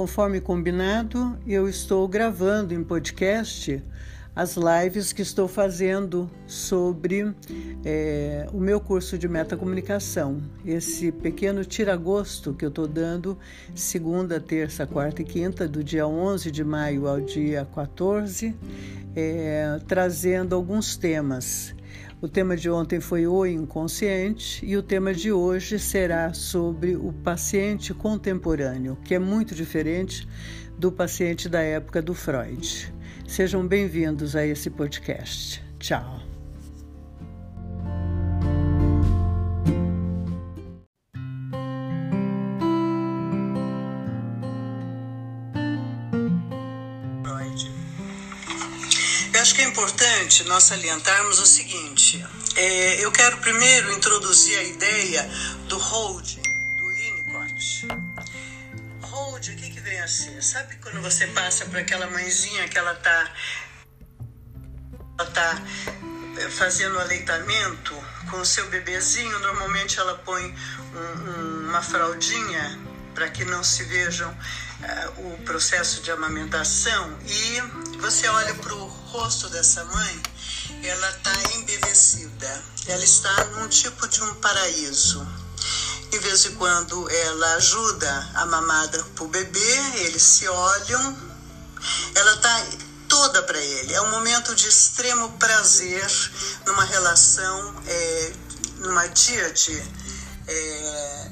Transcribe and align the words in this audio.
conforme 0.00 0.40
combinado, 0.40 1.38
eu 1.46 1.68
estou 1.68 2.08
gravando 2.08 2.72
em 2.72 2.82
podcast 2.82 3.84
as 4.34 4.56
lives 4.56 5.12
que 5.12 5.20
estou 5.20 5.46
fazendo 5.46 6.30
sobre 6.46 7.34
é, 7.84 8.48
o 8.50 8.58
meu 8.58 8.80
curso 8.80 9.18
de 9.18 9.28
metacomunicação. 9.28 10.40
Esse 10.64 11.12
pequeno 11.12 11.66
tiragosto 11.66 12.54
que 12.54 12.64
eu 12.64 12.70
estou 12.70 12.86
dando 12.86 13.36
segunda, 13.74 14.40
terça, 14.40 14.86
quarta 14.86 15.20
e 15.20 15.24
quinta, 15.26 15.68
do 15.68 15.84
dia 15.84 16.06
11 16.06 16.50
de 16.50 16.64
maio 16.64 17.06
ao 17.06 17.20
dia 17.20 17.68
14, 17.74 18.56
é, 19.14 19.78
trazendo 19.86 20.54
alguns 20.54 20.96
temas. 20.96 21.74
O 22.22 22.28
tema 22.28 22.54
de 22.54 22.68
ontem 22.68 23.00
foi 23.00 23.26
o 23.26 23.46
inconsciente 23.46 24.64
e 24.64 24.76
o 24.76 24.82
tema 24.82 25.14
de 25.14 25.32
hoje 25.32 25.78
será 25.78 26.34
sobre 26.34 26.94
o 26.94 27.14
paciente 27.24 27.94
contemporâneo, 27.94 28.98
que 29.02 29.14
é 29.14 29.18
muito 29.18 29.54
diferente 29.54 30.28
do 30.78 30.92
paciente 30.92 31.48
da 31.48 31.62
época 31.62 32.02
do 32.02 32.12
Freud. 32.12 32.92
Sejam 33.26 33.66
bem-vindos 33.66 34.36
a 34.36 34.44
esse 34.44 34.68
podcast. 34.68 35.64
Tchau. 35.78 36.29
Acho 49.40 49.54
que 49.54 49.62
é 49.62 49.64
importante 49.64 50.44
nós 50.44 50.64
salientarmos 50.64 51.38
o 51.38 51.46
seguinte: 51.46 52.22
é, 52.56 53.02
eu 53.02 53.10
quero 53.10 53.38
primeiro 53.38 53.90
introduzir 53.94 54.58
a 54.58 54.62
ideia 54.64 55.22
do 55.66 55.78
hold, 55.78 56.36
do 56.76 56.88
Winnicott. 56.88 57.88
Hold, 59.00 59.48
o 59.48 59.56
que, 59.56 59.70
que 59.70 59.80
vem 59.80 59.98
a 59.98 60.06
ser? 60.06 60.42
Sabe 60.42 60.76
quando 60.76 61.00
você 61.00 61.26
passa 61.28 61.64
para 61.64 61.80
aquela 61.80 62.06
mãezinha 62.10 62.68
que 62.68 62.76
ela 62.76 62.92
está 62.92 63.34
ela 65.18 65.30
tá 65.30 65.62
é, 66.36 66.50
fazendo 66.50 66.98
aleitamento 66.98 67.94
com 68.30 68.42
o 68.42 68.44
seu 68.44 68.68
bebezinho? 68.68 69.38
Normalmente 69.38 69.98
ela 69.98 70.16
põe 70.18 70.44
um, 70.44 71.30
um, 71.30 71.68
uma 71.70 71.80
fraldinha 71.80 72.78
para 73.14 73.30
que 73.30 73.46
não 73.46 73.64
se 73.64 73.84
vejam 73.84 74.36
o 75.18 75.44
processo 75.44 76.02
de 76.02 76.10
amamentação 76.10 77.18
e 77.26 77.60
você 77.98 78.26
olha 78.28 78.54
para 78.54 78.74
o 78.74 78.86
rosto 78.86 79.48
dessa 79.50 79.84
mãe, 79.84 80.22
ela 80.82 81.10
está 81.10 81.32
embevecida, 81.56 82.64
ela 82.86 83.04
está 83.04 83.44
num 83.56 83.68
tipo 83.68 84.08
de 84.08 84.22
um 84.22 84.34
paraíso. 84.36 85.26
De 86.10 86.18
vez 86.18 86.46
em 86.46 86.54
quando 86.54 87.08
ela 87.08 87.54
ajuda 87.54 88.30
a 88.34 88.46
mamada 88.46 89.04
para 89.14 89.24
o 89.24 89.28
bebê, 89.28 89.76
eles 89.96 90.22
se 90.22 90.48
olham, 90.48 91.16
ela 92.14 92.34
está 92.34 92.66
toda 93.08 93.42
para 93.42 93.58
ele. 93.58 93.92
É 93.92 94.00
um 94.00 94.10
momento 94.10 94.54
de 94.54 94.66
extremo 94.66 95.30
prazer 95.38 96.06
numa 96.66 96.84
relação, 96.84 97.82
é, 97.86 98.32
numa 98.78 99.06
díade. 99.08 99.82
É, 100.52 101.28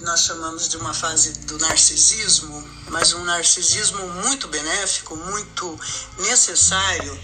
nós 0.00 0.22
chamamos 0.22 0.68
de 0.68 0.76
uma 0.76 0.92
fase 0.92 1.32
do 1.46 1.56
narcisismo, 1.58 2.68
mas 2.88 3.12
um 3.12 3.22
narcisismo 3.22 4.08
muito 4.24 4.48
benéfico, 4.48 5.14
muito 5.14 5.80
necessário, 6.18 7.16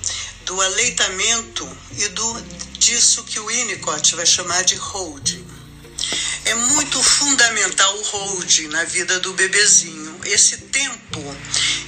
do 0.44 0.60
aleitamento 0.60 1.68
e 1.98 2.08
do 2.10 2.40
disso 2.78 3.24
que 3.24 3.40
o 3.40 3.46
Winnicott 3.46 4.14
vai 4.14 4.24
chamar 4.24 4.62
de 4.62 4.76
holding. 4.76 5.44
É 6.44 6.54
muito 6.54 7.02
fundamental 7.02 7.96
o 7.98 8.02
holding 8.02 8.68
na 8.68 8.84
vida 8.84 9.18
do 9.18 9.32
bebezinho. 9.32 10.20
Esse 10.24 10.58
tempo 10.58 11.36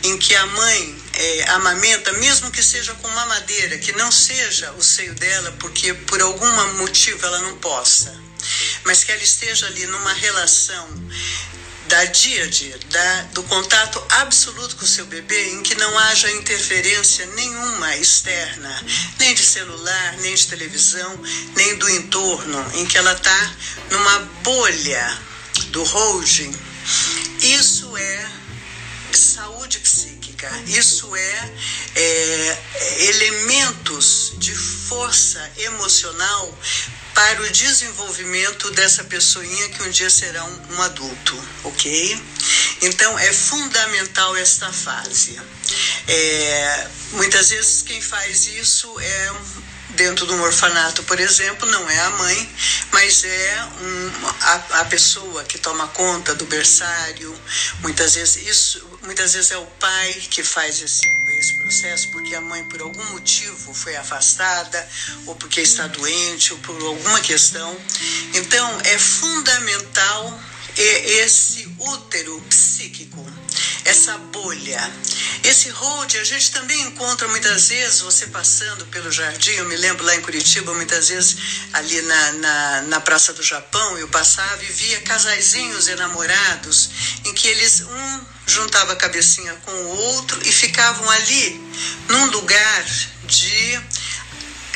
em 0.02 0.18
que 0.18 0.34
a 0.34 0.46
mãe 0.46 1.02
é, 1.12 1.50
amamenta, 1.50 2.12
mesmo 2.14 2.50
que 2.50 2.62
seja 2.62 2.92
com 2.94 3.08
mamadeira, 3.08 3.78
que 3.78 3.92
não 3.92 4.10
seja 4.10 4.72
o 4.72 4.82
seio 4.82 5.14
dela, 5.14 5.52
porque 5.60 5.94
por 5.94 6.20
algum 6.20 6.74
motivo 6.78 7.24
ela 7.24 7.40
não 7.40 7.56
possa 7.58 8.24
mas 8.84 9.04
que 9.04 9.12
ela 9.12 9.22
esteja 9.22 9.66
ali 9.66 9.86
numa 9.86 10.12
relação 10.12 10.88
da 11.88 12.04
díade, 12.06 12.74
da, 12.90 13.22
do 13.34 13.42
contato 13.44 14.02
absoluto 14.10 14.76
com 14.76 14.84
o 14.84 14.88
seu 14.88 15.04
bebê, 15.06 15.50
em 15.50 15.62
que 15.62 15.74
não 15.74 15.98
haja 15.98 16.30
interferência 16.32 17.26
nenhuma 17.26 17.96
externa, 17.96 18.84
nem 19.18 19.34
de 19.34 19.44
celular, 19.44 20.16
nem 20.18 20.34
de 20.34 20.46
televisão, 20.46 21.20
nem 21.54 21.76
do 21.76 21.88
entorno, 21.90 22.66
em 22.74 22.86
que 22.86 22.96
ela 22.96 23.12
está 23.12 23.54
numa 23.90 24.18
bolha 24.42 25.18
do 25.68 25.82
holding. 25.84 26.54
Isso 27.40 27.96
é 27.96 28.30
saúde 29.12 29.78
psíquica, 29.78 30.50
isso 30.66 31.14
é, 31.14 31.52
é 31.94 32.58
elementos 33.08 34.32
de 34.38 34.54
força 34.54 35.52
emocional 35.58 36.58
para 37.14 37.42
o 37.42 37.50
desenvolvimento 37.50 38.70
dessa 38.72 39.04
pessoinha 39.04 39.68
que 39.68 39.82
um 39.82 39.90
dia 39.90 40.10
será 40.10 40.44
um, 40.44 40.74
um 40.74 40.82
adulto, 40.82 41.44
ok? 41.62 42.22
Então 42.82 43.18
é 43.18 43.32
fundamental 43.32 44.36
esta 44.36 44.72
fase. 44.72 45.40
É, 46.06 46.88
muitas 47.12 47.50
vezes 47.50 47.82
quem 47.82 48.00
faz 48.02 48.48
isso 48.48 49.00
é 49.00 49.32
dentro 49.96 50.26
de 50.26 50.32
um 50.32 50.42
orfanato, 50.42 51.02
por 51.04 51.18
exemplo, 51.18 51.68
não 51.68 51.88
é 51.88 52.00
a 52.00 52.10
mãe, 52.10 52.56
mas 52.92 53.24
é 53.24 53.68
um, 53.80 54.10
a, 54.40 54.54
a 54.80 54.84
pessoa 54.86 55.44
que 55.44 55.58
toma 55.58 55.88
conta 55.88 56.34
do 56.34 56.44
berçário. 56.46 57.34
Muitas 57.80 58.14
vezes 58.14 58.46
isso, 58.46 58.98
muitas 59.02 59.34
vezes 59.34 59.50
é 59.50 59.58
o 59.58 59.66
pai 59.66 60.12
que 60.30 60.42
faz 60.42 60.80
esse 60.80 61.14
esse 61.38 61.54
processo 61.54 62.08
porque 62.10 62.34
a 62.34 62.40
mãe, 62.40 62.64
por 62.64 62.80
algum 62.80 63.04
motivo, 63.06 63.74
foi 63.74 63.96
afastada, 63.96 64.88
ou 65.26 65.34
porque 65.34 65.60
está 65.60 65.86
doente, 65.88 66.52
ou 66.52 66.58
por 66.60 66.80
alguma 66.80 67.20
questão. 67.20 67.76
Então, 68.34 68.80
é 68.84 68.98
fundamental 68.98 70.40
esse 70.76 71.72
útero 71.78 72.40
psíquico, 72.48 73.24
essa 73.84 74.16
bolha. 74.18 74.92
Esse 75.42 75.68
hold 75.68 76.14
a 76.16 76.24
gente 76.24 76.50
também 76.52 76.80
encontra 76.82 77.28
muitas 77.28 77.68
vezes, 77.68 78.00
você 78.00 78.26
passando 78.28 78.86
pelo 78.86 79.10
jardim, 79.12 79.52
eu 79.52 79.66
me 79.66 79.76
lembro 79.76 80.04
lá 80.04 80.14
em 80.14 80.22
Curitiba, 80.22 80.72
muitas 80.74 81.08
vezes 81.08 81.36
ali 81.72 82.00
na, 82.02 82.32
na, 82.32 82.82
na 82.82 83.00
Praça 83.00 83.32
do 83.32 83.42
Japão, 83.42 83.98
eu 83.98 84.08
passava 84.08 84.62
e 84.62 84.72
via 84.72 85.00
casaizinhos 85.02 85.88
enamorados, 85.88 86.90
em 87.24 87.34
que 87.34 87.46
eles, 87.48 87.82
um 87.82 88.24
juntava 88.46 88.92
a 88.92 88.96
cabecinha 88.96 89.54
com 89.64 89.72
o 89.72 89.88
outro 89.88 90.40
e 90.46 90.52
ficavam 90.52 91.08
ali 91.10 91.60
num 92.08 92.26
lugar 92.26 92.84
de, 93.24 93.80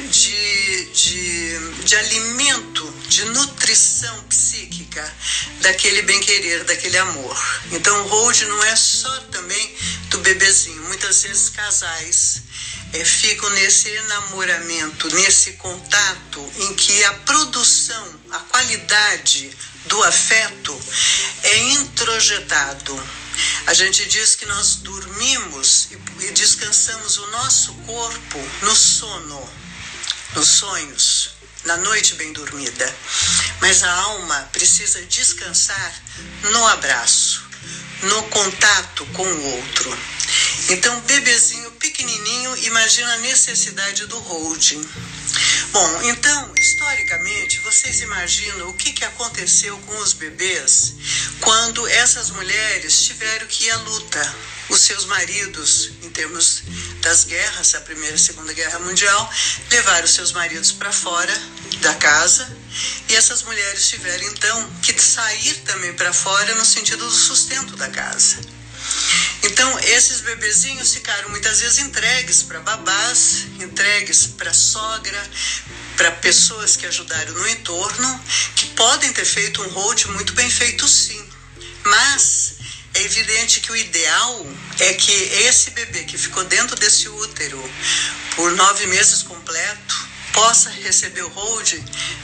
de, 0.09 0.85
de, 0.93 1.85
de 1.85 1.97
alimento, 1.97 2.95
de 3.09 3.25
nutrição 3.27 4.25
psíquica 4.25 5.15
daquele 5.61 6.03
bem-querer, 6.03 6.65
daquele 6.65 6.99
amor. 6.99 7.37
Então, 7.73 8.05
o 8.05 8.09
hold 8.09 8.43
não 8.43 8.65
é 8.65 8.77
só 8.77 9.21
também 9.33 9.77
do 10.11 10.19
bebezinho. 10.19 10.83
Muitas 10.85 11.23
vezes 11.23 11.49
casais 11.49 12.43
é, 12.93 13.05
ficam 13.05 13.49
nesse 13.51 13.89
enamoramento, 13.89 15.15
nesse 15.15 15.53
contato 15.55 16.53
em 16.59 16.75
que 16.75 17.05
a 17.05 17.13
produção, 17.15 18.21
a 18.31 18.39
qualidade 18.41 19.51
do 19.87 20.03
afeto 20.03 20.79
é 21.43 21.59
introjetado 21.73 23.19
a 23.67 23.75
gente 23.75 24.05
diz 24.07 24.35
que 24.35 24.47
nós 24.47 24.77
dormimos 24.77 25.89
e 26.21 26.31
descansamos 26.33 27.19
o 27.19 27.27
nosso 27.29 27.73
corpo 27.87 28.39
no 28.63 28.75
sono, 28.75 29.49
nos 30.35 30.49
sonhos, 30.49 31.31
na 31.69 31.77
noite 31.77 32.15
bem 32.15 32.33
dormida. 32.33 32.97
Mas 33.61 33.83
a 33.83 33.93
alma 33.93 34.49
precisa 34.53 35.03
descansar 35.03 36.03
no 36.45 36.67
abraço, 36.69 37.45
no 38.05 38.23
contato 38.25 39.05
com 39.13 39.23
o 39.23 39.45
outro. 39.57 39.99
Então, 40.71 40.99
bebezinho 41.03 41.71
pequenininho, 41.73 42.57
imagina 42.65 43.13
a 43.13 43.19
necessidade 43.19 44.07
do 44.07 44.19
holding. 44.19 44.89
Bom, 45.71 46.03
então, 46.05 46.55
historicamente, 46.59 47.61
vocês 47.61 48.01
imaginam 48.01 48.71
o 48.71 48.75
que, 48.75 48.93
que 48.93 49.05
aconteceu 49.05 49.77
com 49.81 49.99
os 49.99 50.15
bebês 50.15 50.95
quando 51.41 51.87
essas 51.87 52.31
mulheres 52.31 53.03
tiveram 53.03 53.47
que 53.47 53.65
ir 53.65 53.71
à 53.73 53.77
luta? 53.77 54.37
Os 54.71 54.83
seus 54.83 55.07
maridos, 55.07 55.93
em 56.03 56.11
termos 56.11 56.63
das 57.01 57.25
guerras, 57.25 57.75
a 57.75 57.81
Primeira 57.81 58.17
e 58.17 58.19
Segunda 58.19 58.53
Guerra 58.53 58.79
Mundial, 58.81 59.33
levaram 59.71 60.07
seus 60.07 60.33
maridos 60.33 60.73
para 60.73 60.93
fora 60.93 61.33
da 61.77 61.95
casa 61.95 62.49
e 63.09 63.15
essas 63.15 63.43
mulheres 63.43 63.89
tiveram 63.89 64.25
então 64.29 64.71
que 64.83 65.01
sair 65.01 65.55
também 65.65 65.93
para 65.95 66.13
fora 66.13 66.55
no 66.55 66.65
sentido 66.65 67.05
do 67.05 67.11
sustento 67.11 67.77
da 67.77 67.89
casa. 67.89 68.37
Então, 69.43 69.79
esses 69.81 70.21
bebezinhos 70.21 70.93
ficaram 70.93 71.29
muitas 71.31 71.61
vezes 71.61 71.79
entregues 71.79 72.43
para 72.43 72.61
babás, 72.61 73.47
entregues 73.61 74.27
para 74.27 74.53
sogra, 74.53 75.31
para 75.97 76.11
pessoas 76.13 76.77
que 76.77 76.87
ajudaram 76.87 77.33
no 77.33 77.49
entorno, 77.49 78.21
que 78.57 78.67
podem 78.71 79.13
ter 79.13 79.25
feito 79.25 79.63
um 79.63 79.69
hold 79.69 80.05
muito 80.07 80.33
bem 80.33 80.51
feito 80.51 80.87
sim, 80.89 81.25
mas 81.85 82.55
é 82.95 83.03
evidente 83.03 83.61
que 83.61 83.71
o 83.71 83.77
ideal 83.77 84.47
é 84.81 84.95
que 84.95 85.13
esse 85.13 85.71
bebê 85.71 86.05
que 86.05 86.19
ficou 86.19 86.45
dentro 86.45 86.77
desse 86.77 87.09
útero 87.09 87.63
por 88.35 88.51
nove 88.53 88.87
meses 88.87 89.23
completo 89.23 90.08
possa 90.33 90.71
receber 90.71 91.23
o 91.23 91.29
hold 91.29 91.75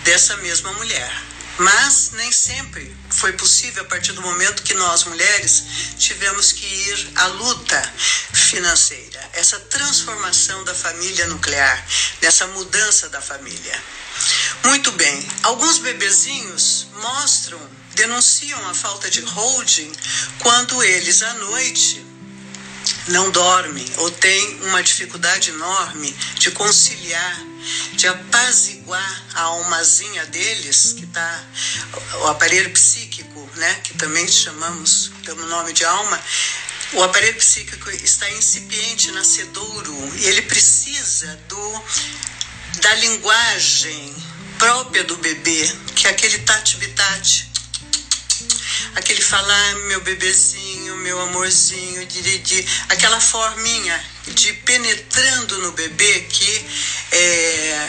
dessa 0.04 0.36
mesma 0.38 0.72
mulher. 0.72 1.12
Mas 1.58 2.10
nem 2.14 2.32
sempre 2.32 2.94
foi 3.10 3.32
possível 3.34 3.84
a 3.84 3.86
partir 3.86 4.12
do 4.12 4.22
momento 4.22 4.64
que 4.64 4.74
nós 4.74 5.04
mulheres 5.04 5.62
tivemos 5.96 6.50
que 6.50 6.66
ir 6.66 7.12
à 7.14 7.26
luta 7.26 7.94
financeira, 8.32 9.30
essa 9.34 9.60
transformação 9.60 10.64
da 10.64 10.74
família 10.74 11.26
nuclear, 11.26 11.86
dessa 12.20 12.48
mudança 12.48 13.08
da 13.08 13.20
família. 13.20 13.82
Muito 14.64 14.90
bem, 14.92 15.28
alguns 15.44 15.78
bebezinhos 15.78 16.88
mostram, 17.00 17.60
denunciam 17.94 18.68
a 18.68 18.74
falta 18.74 19.08
de 19.08 19.20
holding 19.20 19.92
quando 20.40 20.82
eles 20.82 21.22
à 21.22 21.34
noite 21.34 22.04
não 23.08 23.30
dormem 23.30 23.86
ou 23.98 24.10
têm 24.10 24.60
uma 24.62 24.82
dificuldade 24.82 25.50
enorme 25.50 26.10
de 26.38 26.50
conciliar 26.50 27.53
de 27.94 28.06
apaziguar 28.06 29.24
a 29.34 29.42
almazinha 29.42 30.26
deles, 30.26 30.94
que 30.96 31.04
está 31.04 31.44
o 32.22 32.26
aparelho 32.28 32.70
psíquico, 32.70 33.48
né, 33.56 33.80
que 33.84 33.94
também 33.94 34.26
chamamos 34.28 35.10
pelo 35.24 35.46
nome 35.46 35.72
de 35.72 35.84
alma, 35.84 36.20
o 36.94 37.02
aparelho 37.02 37.36
psíquico 37.36 37.90
está 37.90 38.30
incipiente, 38.30 39.10
nascedouro, 39.12 40.16
e 40.16 40.26
ele 40.26 40.42
precisa 40.42 41.34
do 41.48 41.84
da 42.80 42.94
linguagem 42.96 44.14
própria 44.58 45.04
do 45.04 45.16
bebê, 45.18 45.72
que 45.94 46.06
é 46.06 46.10
aquele 46.10 46.38
tati-bitate, 46.40 47.50
aquele 48.94 49.20
falar 49.20 49.74
meu 49.86 50.00
bebezinho, 50.02 50.96
meu 50.96 51.20
amorzinho, 51.20 52.06
aquela 52.88 53.20
forminha 53.20 54.04
de 54.28 54.52
penetrando 54.52 55.58
no 55.58 55.72
bebê 55.72 56.20
que 56.30 56.66
é, 57.12 57.88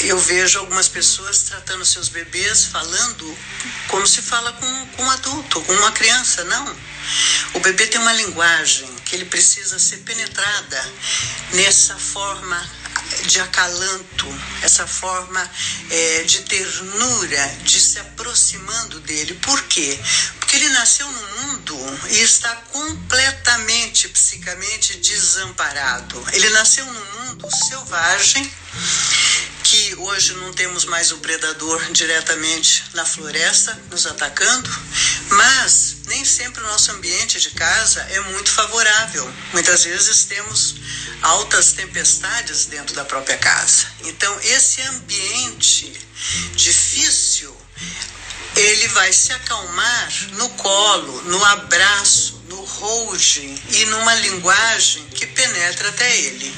eu 0.00 0.18
vejo 0.18 0.58
algumas 0.58 0.88
pessoas 0.88 1.42
tratando 1.42 1.84
seus 1.84 2.08
bebês 2.08 2.66
falando 2.66 3.38
como 3.88 4.06
se 4.06 4.20
fala 4.22 4.52
com, 4.52 4.86
com 4.88 5.02
um 5.02 5.10
adulto, 5.10 5.60
com 5.62 5.72
uma 5.72 5.92
criança. 5.92 6.44
Não. 6.44 6.76
O 7.54 7.60
bebê 7.60 7.86
tem 7.86 8.00
uma 8.00 8.12
linguagem 8.12 8.88
que 9.04 9.14
ele 9.14 9.24
precisa 9.26 9.78
ser 9.78 9.98
penetrada 9.98 10.92
nessa 11.52 11.96
forma 11.96 12.70
de 13.26 13.40
acalanto, 13.40 14.26
essa 14.66 14.86
forma 14.86 15.50
é, 15.90 16.22
de 16.24 16.42
ternura, 16.42 17.58
de 17.62 17.80
se 17.80 17.98
aproximando 18.00 19.00
dele. 19.00 19.34
Por 19.34 19.62
quê? 19.64 19.98
Ele 20.56 20.70
nasceu 20.70 21.06
no 21.06 21.28
mundo 21.42 21.76
e 22.08 22.18
está 22.22 22.48
completamente 22.72 24.08
psicamente 24.08 24.96
desamparado. 24.96 26.26
Ele 26.32 26.48
nasceu 26.48 26.86
num 26.86 27.04
mundo 27.20 27.46
selvagem 27.68 28.50
que 29.62 29.94
hoje 29.96 30.32
não 30.32 30.54
temos 30.54 30.86
mais 30.86 31.12
o 31.12 31.18
predador 31.18 31.92
diretamente 31.92 32.84
na 32.94 33.04
floresta 33.04 33.78
nos 33.90 34.06
atacando, 34.06 34.70
mas 35.28 35.96
nem 36.06 36.24
sempre 36.24 36.62
o 36.62 36.66
nosso 36.68 36.90
ambiente 36.92 37.38
de 37.38 37.50
casa 37.50 38.00
é 38.08 38.20
muito 38.20 38.50
favorável. 38.50 39.30
Muitas 39.52 39.84
vezes 39.84 40.24
temos 40.24 40.76
altas 41.20 41.74
tempestades 41.74 42.64
dentro 42.64 42.94
da 42.94 43.04
própria 43.04 43.36
casa. 43.36 43.88
Então, 44.04 44.40
esse 44.40 44.80
ambiente 44.80 45.92
difícil, 46.54 47.54
ele 48.56 48.88
vai 48.88 49.12
se 49.12 49.32
acalmar 49.32 50.12
no 50.32 50.48
colo, 50.50 51.22
no 51.22 51.44
abraço, 51.44 52.42
no 52.48 52.62
holding 52.64 53.62
e 53.70 53.84
numa 53.86 54.14
linguagem 54.14 55.06
que 55.08 55.26
penetra 55.26 55.90
até 55.90 56.16
ele. 56.18 56.54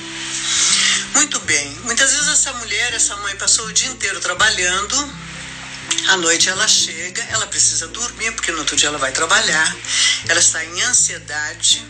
Muito 1.15 1.41
bem. 1.41 1.71
Muitas 1.83 2.13
vezes 2.13 2.29
essa 2.29 2.53
mulher, 2.55 2.95
essa 2.95 3.17
mãe 3.17 3.35
passou 3.37 3.67
o 3.67 3.73
dia 3.73 3.89
inteiro 3.89 4.21
trabalhando. 4.21 5.29
À 6.09 6.17
noite 6.17 6.49
ela 6.49 6.69
chega, 6.69 7.23
ela 7.31 7.47
precisa 7.47 7.89
dormir 7.89 8.33
porque 8.33 8.53
no 8.53 8.59
outro 8.59 8.77
dia 8.77 8.89
ela 8.89 8.99
vai 8.99 9.11
trabalhar. 9.11 9.77
Ela 10.29 10.39
está 10.39 10.65
em 10.65 10.83
ansiedade 10.83 11.85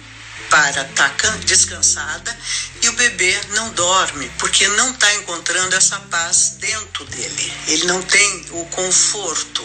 para 0.50 0.82
estar 0.82 1.10
tá 1.10 1.30
descansada 1.44 2.36
e 2.82 2.88
o 2.88 2.92
bebê 2.92 3.38
não 3.50 3.70
dorme 3.70 4.30
porque 4.38 4.66
não 4.68 4.90
está 4.90 5.14
encontrando 5.16 5.74
essa 5.74 5.98
paz 6.00 6.56
dentro 6.58 7.04
dele. 7.06 7.52
Ele 7.66 7.84
não 7.84 8.02
tem 8.02 8.46
o 8.50 8.64
conforto, 8.66 9.64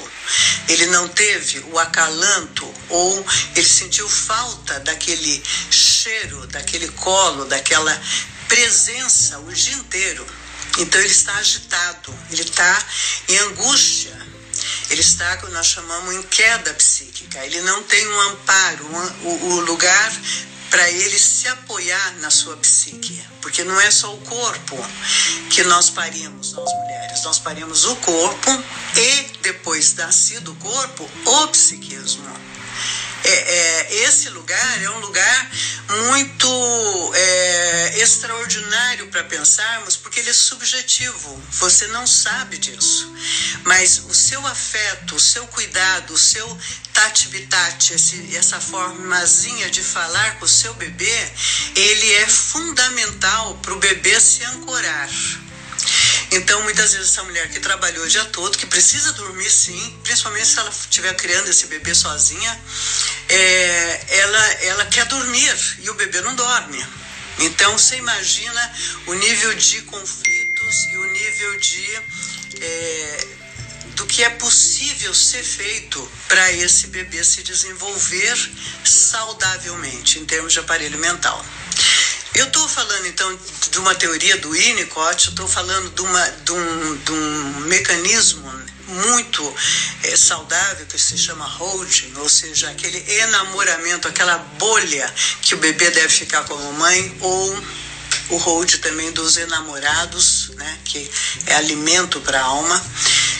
ele 0.67 0.87
não 0.87 1.07
teve 1.07 1.59
o 1.71 1.79
acalanto 1.79 2.71
ou 2.89 3.25
ele 3.55 3.67
sentiu 3.67 4.09
falta 4.09 4.79
daquele 4.81 5.41
cheiro, 5.71 6.47
daquele 6.47 6.89
colo, 6.89 7.45
daquela 7.45 8.01
presença 8.47 9.39
o 9.39 9.53
dia 9.53 9.75
inteiro. 9.75 10.25
Então 10.79 10.99
ele 10.99 11.11
está 11.11 11.35
agitado, 11.35 12.13
ele 12.31 12.41
está 12.41 12.85
em 13.29 13.37
angústia, 13.37 14.15
ele 14.89 15.01
está, 15.01 15.35
nós 15.51 15.67
chamamos, 15.67 16.15
em 16.15 16.23
queda 16.23 16.73
psíquica. 16.73 17.45
Ele 17.45 17.61
não 17.61 17.83
tem 17.83 18.07
um 18.07 18.21
amparo, 18.21 18.85
um, 18.85 19.27
o, 19.27 19.45
o 19.45 19.59
lugar 19.61 20.13
para 20.73 20.89
ele 20.89 21.19
se 21.19 21.47
apoiar 21.49 22.15
na 22.19 22.31
sua 22.31 22.57
psique. 22.57 23.23
Porque 23.43 23.63
não 23.63 23.79
é 23.79 23.91
só 23.91 24.11
o 24.11 24.17
corpo 24.21 24.75
que 25.51 25.63
nós 25.65 25.91
parimos, 25.91 26.53
nós 26.53 26.73
mulheres. 26.73 27.23
Nós 27.23 27.37
parimos 27.37 27.85
o 27.85 27.95
corpo 27.97 28.49
e, 28.97 29.37
depois 29.43 29.93
nascido 29.93 30.51
o 30.51 30.55
corpo, 30.55 31.07
o 31.27 31.47
psiquismo 31.49 32.25
é, 33.23 33.29
é, 33.29 33.52
esse 34.13 34.29
lugar 34.29 34.83
é 34.83 34.89
um 34.91 34.99
lugar 34.99 35.51
muito 36.05 37.11
é, 37.15 37.99
extraordinário 37.99 39.07
para 39.07 39.23
pensarmos, 39.23 39.97
porque 39.97 40.19
ele 40.19 40.29
é 40.29 40.33
subjetivo. 40.33 41.41
Você 41.53 41.87
não 41.87 42.05
sabe 42.05 42.59
disso. 42.59 43.11
Mas 43.63 44.03
o 44.07 44.13
seu 44.13 44.45
afeto, 44.45 45.15
o 45.15 45.19
seu 45.19 45.47
cuidado, 45.47 46.13
o 46.13 46.17
seu 46.17 46.47
tati-bitate, 46.93 47.95
essa 48.35 48.59
formazinha 48.61 49.71
de 49.71 49.81
falar 49.81 50.37
com 50.37 50.45
o 50.45 50.47
seu 50.47 50.75
bebê, 50.75 51.31
ele 51.75 52.13
é 52.13 52.27
fundamental 52.27 53.57
para 53.63 53.73
o 53.73 53.79
bebê 53.79 54.19
se 54.21 54.43
ancorar. 54.43 55.09
Então, 56.35 56.63
muitas 56.63 56.93
vezes, 56.93 57.09
essa 57.09 57.23
mulher 57.23 57.47
que 57.49 57.59
trabalhou 57.59 58.03
o 58.03 58.07
dia 58.07 58.25
todo, 58.25 58.57
que 58.57 58.65
precisa 58.65 59.13
dormir 59.13 59.51
sim, 59.51 59.95
principalmente 60.03 60.47
se 60.47 60.57
ela 60.57 60.69
estiver 60.71 61.13
criando 61.15 61.47
esse 61.47 61.67
bebê 61.67 61.93
sozinha, 61.93 62.59
é, 63.29 64.05
ela, 64.07 64.45
ela 64.63 64.85
quer 64.87 65.05
dormir 65.05 65.55
e 65.83 65.89
o 65.91 65.93
bebê 65.93 66.21
não 66.21 66.33
dorme. 66.33 66.83
Então, 67.37 67.77
você 67.77 67.97
imagina 67.97 68.73
o 69.05 69.13
nível 69.13 69.53
de 69.53 69.83
conflitos 69.83 70.85
e 70.91 70.97
o 70.97 71.05
nível 71.11 71.59
de. 71.59 72.01
É, 72.61 73.27
do 73.95 74.07
que 74.07 74.23
é 74.23 74.29
possível 74.31 75.13
ser 75.13 75.43
feito 75.43 76.11
para 76.27 76.51
esse 76.51 76.87
bebê 76.87 77.23
se 77.23 77.43
desenvolver 77.43 78.51
saudavelmente 78.83 80.17
em 80.17 80.25
termos 80.25 80.51
de 80.51 80.59
aparelho 80.59 80.97
mental. 80.97 81.45
Eu 82.35 82.47
estou 82.47 82.67
falando 82.67 83.05
então 83.05 83.39
de 83.69 83.77
uma 83.77 83.93
teoria 83.93 84.37
do 84.37 84.49
Winnicott, 84.51 85.29
estou 85.29 85.47
falando 85.47 85.91
de, 85.91 86.01
uma, 86.01 86.29
de, 86.29 86.51
um, 86.51 86.97
de 86.97 87.11
um 87.11 87.59
mecanismo 87.67 88.51
muito 88.87 89.55
é, 90.03 90.15
saudável 90.15 90.85
que 90.87 90.97
se 90.97 91.15
chama 91.15 91.45
holding, 91.45 92.11
ou 92.17 92.27
seja, 92.27 92.71
aquele 92.71 92.97
enamoramento, 93.19 94.07
aquela 94.07 94.37
bolha 94.37 95.13
que 95.43 95.53
o 95.53 95.57
bebê 95.59 95.91
deve 95.91 96.09
ficar 96.09 96.43
com 96.45 96.55
a 96.55 96.57
mamãe, 96.57 97.15
ou 97.21 97.63
o 98.29 98.37
hold 98.37 98.77
também 98.77 99.11
dos 99.11 99.37
enamorados, 99.37 100.49
né, 100.55 100.79
que 100.85 101.09
é 101.45 101.55
alimento 101.55 102.19
para 102.21 102.39
a 102.39 102.45
alma. 102.45 102.83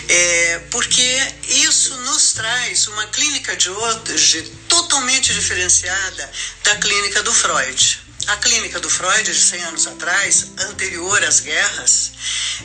É, 0.08 0.60
porque 0.70 1.34
isso 1.48 1.96
nos 2.02 2.34
traz 2.34 2.88
uma 2.88 3.08
clínica 3.08 3.56
de 3.56 3.70
hoje 3.70 4.44
totalmente 4.68 5.34
diferenciada 5.34 6.32
da 6.64 6.76
clínica 6.76 7.24
do 7.24 7.34
Freud. 7.34 8.03
A 8.28 8.38
clínica 8.38 8.80
do 8.80 8.90
Freud, 8.90 9.24
de 9.24 9.40
100 9.40 9.64
anos 9.64 9.88
atrás, 9.88 10.48
anterior 10.60 11.24
às 11.24 11.42
guerras, 11.42 12.12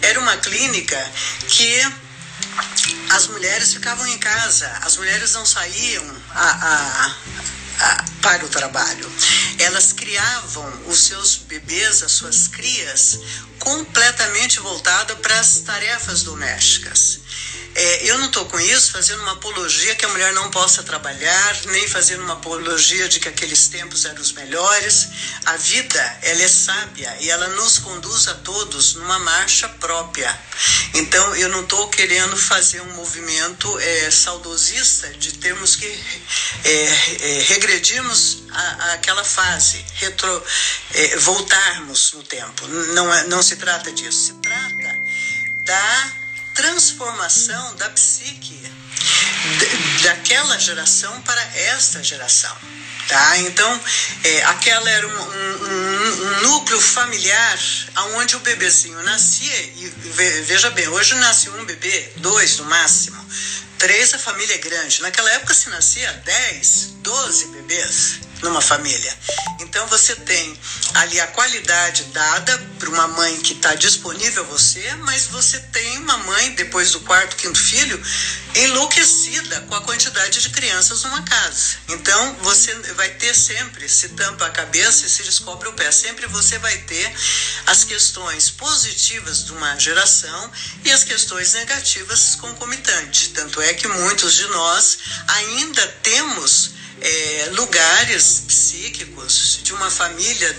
era 0.03 0.21
uma 0.21 0.37
clínica 0.37 1.13
que 1.49 1.93
as 3.11 3.27
mulheres 3.27 3.73
ficavam 3.73 4.07
em 4.07 4.19
casa, 4.19 4.69
as 4.83 4.97
mulheres 4.97 5.33
não 5.33 5.45
saíam 5.45 6.05
a, 6.31 6.51
a, 6.51 7.17
a, 7.81 8.05
para 8.23 8.45
o 8.45 8.49
trabalho. 8.49 9.11
Elas 9.59 9.93
criavam 9.93 10.83
os 10.87 11.01
seus 11.01 11.37
bebês, 11.37 12.03
as 12.03 12.13
suas 12.13 12.47
crias, 12.49 13.19
completamente 13.59 14.61
voltada 14.61 15.17
para 15.17 15.41
as 15.41 15.59
tarefas 15.61 16.23
domésticas. 16.23 17.21
É, 17.79 18.11
eu 18.11 18.19
não 18.19 18.27
estou 18.27 18.45
com 18.47 18.59
isso 18.59 18.91
fazendo 18.91 19.23
uma 19.23 19.35
apologia 19.35 19.95
que 19.95 20.05
a 20.05 20.09
mulher 20.09 20.33
não 20.33 20.51
possa 20.51 20.83
trabalhar, 20.83 21.61
nem 21.67 21.87
fazendo 21.87 22.25
uma 22.25 22.35
apologia 22.35 23.09
de 23.09 23.21
que 23.21 23.29
aqueles 23.29 23.69
tempos 23.69 24.05
eram 24.05 24.21
os 24.21 24.33
melhores. 24.33 25.09
A 25.47 25.57
vida, 25.57 26.19
ela 26.23 26.43
é 26.43 26.49
sábia 26.49 27.17
e 27.21 27.31
ela 27.31 27.47
nos 27.51 27.79
conduz 27.79 28.27
a 28.27 28.35
todos 28.35 28.95
numa 28.95 29.21
marcha 29.21 29.69
própria. 29.69 30.37
Então, 30.95 31.37
eu 31.37 31.49
não 31.51 31.63
estou 31.63 31.89
querendo 31.89 32.37
fazer 32.37 32.81
um 32.81 32.95
movimento 32.95 33.79
é, 33.79 34.11
saudosista 34.11 35.09
de 35.15 35.35
termos 35.35 35.77
que 35.77 35.87
é, 36.65 36.71
é, 36.71 37.43
regredirmos 37.43 38.43
a, 38.51 38.95
aquela 38.95 39.23
fase, 39.23 39.85
retro, 39.95 40.45
é, 40.95 41.17
voltarmos 41.19 42.13
no 42.15 42.25
tempo. 42.25 42.67
Não, 42.67 43.15
é, 43.15 43.29
não 43.29 43.41
se 43.41 43.55
trata 43.55 43.93
disso, 43.93 44.19
se 44.19 44.33
trata 44.35 44.99
da 45.65 46.28
transformação 46.59 47.77
da 47.77 47.89
psique 47.91 48.61
daquela 50.03 50.59
geração 50.59 51.23
para 51.23 51.41
esta 51.55 52.03
geração. 52.03 52.55
Tá? 53.07 53.39
Então, 53.39 53.81
é, 54.25 54.43
aquela 54.43 54.91
era 54.91 55.07
um, 55.07 55.21
um, 55.21 56.27
um, 56.27 56.41
núcleo 56.43 56.81
familiar 56.81 57.59
onde 58.17 58.35
o 58.35 58.41
bebezinho 58.41 59.01
nascia, 59.05 59.57
e 59.57 59.89
veja 60.43 60.69
bem, 60.71 60.89
hoje 60.89 61.15
nasce 61.15 61.49
um 61.49 61.65
bebê, 61.65 62.13
dois 62.17 62.59
no 62.59 62.65
máximo, 62.65 63.25
três 63.79 64.13
a 64.13 64.19
família 64.19 64.55
é 64.55 64.59
grande. 64.59 65.01
Naquela 65.01 65.31
época 65.31 65.55
se 65.55 65.71
nascia 65.71 66.13
10, 66.13 66.95
12 67.03 67.47
bebês 67.47 68.28
numa 68.43 68.61
família. 68.61 69.17
Então 69.61 69.87
você 69.89 70.15
tem 70.17 70.59
ali 70.95 71.21
a 71.21 71.27
qualidade 71.29 72.05
dada 72.05 72.59
para 72.79 72.89
uma 72.89 73.09
mãe 73.09 73.37
que 73.41 73.53
está 73.53 73.75
disponível 73.75 74.45
a 74.45 74.47
você, 74.47 74.95
mas 75.01 75.27
você 75.27 75.59
tem 75.59 75.99
uma 75.99 76.17
mãe, 76.19 76.53
depois 76.53 76.93
do 76.93 77.01
quarto, 77.01 77.37
quinto 77.37 77.59
filho, 77.59 78.01
enlouquecida 78.55 79.61
com 79.63 79.75
a 79.75 79.81
quantidade 79.83 80.41
de 80.41 80.51
crianças 80.51 81.03
numa 81.03 81.23
casa. 81.23 81.77
Então 81.89 82.35
você 82.43 82.75
vai 82.95 83.11
ter 83.11 83.35
sempre, 83.35 83.89
se 83.89 84.11
tampa 84.11 84.47
a 84.47 84.51
cabeça 84.51 85.07
e 85.07 85.11
se 85.11 85.23
descobre 85.23 85.69
o 85.69 85.73
pé, 85.73 85.91
sempre 85.91 86.27
você 86.27 86.59
vai 86.59 86.77
ter 86.79 87.15
as 87.67 87.85
questões 87.85 88.51
positivas 88.51 89.45
de 89.45 89.53
uma 89.53 89.79
geração 89.79 90.51
e 90.85 90.91
as 90.91 91.05
questões 91.05 91.55
negativas 91.55 92.37
concomitantes. 92.37 93.29
Tanto 93.29 93.61
é 93.61 93.75
que 93.75 93.89
muitos 93.89 94.35
de 94.35 94.47
nós 94.49 94.99
ainda 95.29 95.87
temos 96.03 96.79
é, 97.01 97.49
lugares 97.53 98.43
psíquicos 98.47 99.61
de 99.63 99.73
uma 99.73 99.91
família 99.91 100.57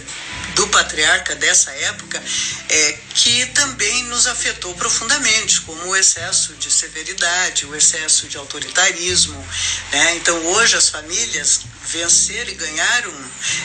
do 0.55 0.67
patriarca 0.67 1.35
dessa 1.35 1.71
época 1.71 2.21
é, 2.67 2.97
que 3.13 3.45
também 3.47 4.03
nos 4.03 4.27
afetou 4.27 4.73
profundamente, 4.75 5.61
como 5.61 5.81
o 5.87 5.95
excesso 5.95 6.53
de 6.55 6.69
severidade, 6.69 7.65
o 7.65 7.75
excesso 7.75 8.27
de 8.27 8.37
autoritarismo. 8.37 9.47
Né? 9.91 10.15
Então, 10.15 10.37
hoje, 10.47 10.75
as 10.75 10.89
famílias 10.89 11.61
venceram 11.85 12.51
e 12.51 12.55
ganharam 12.55 13.13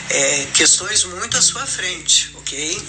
é, 0.09 0.47
questões 0.53 1.03
muito 1.03 1.37
à 1.37 1.41
sua 1.41 1.65
frente, 1.65 2.31
ok? 2.35 2.81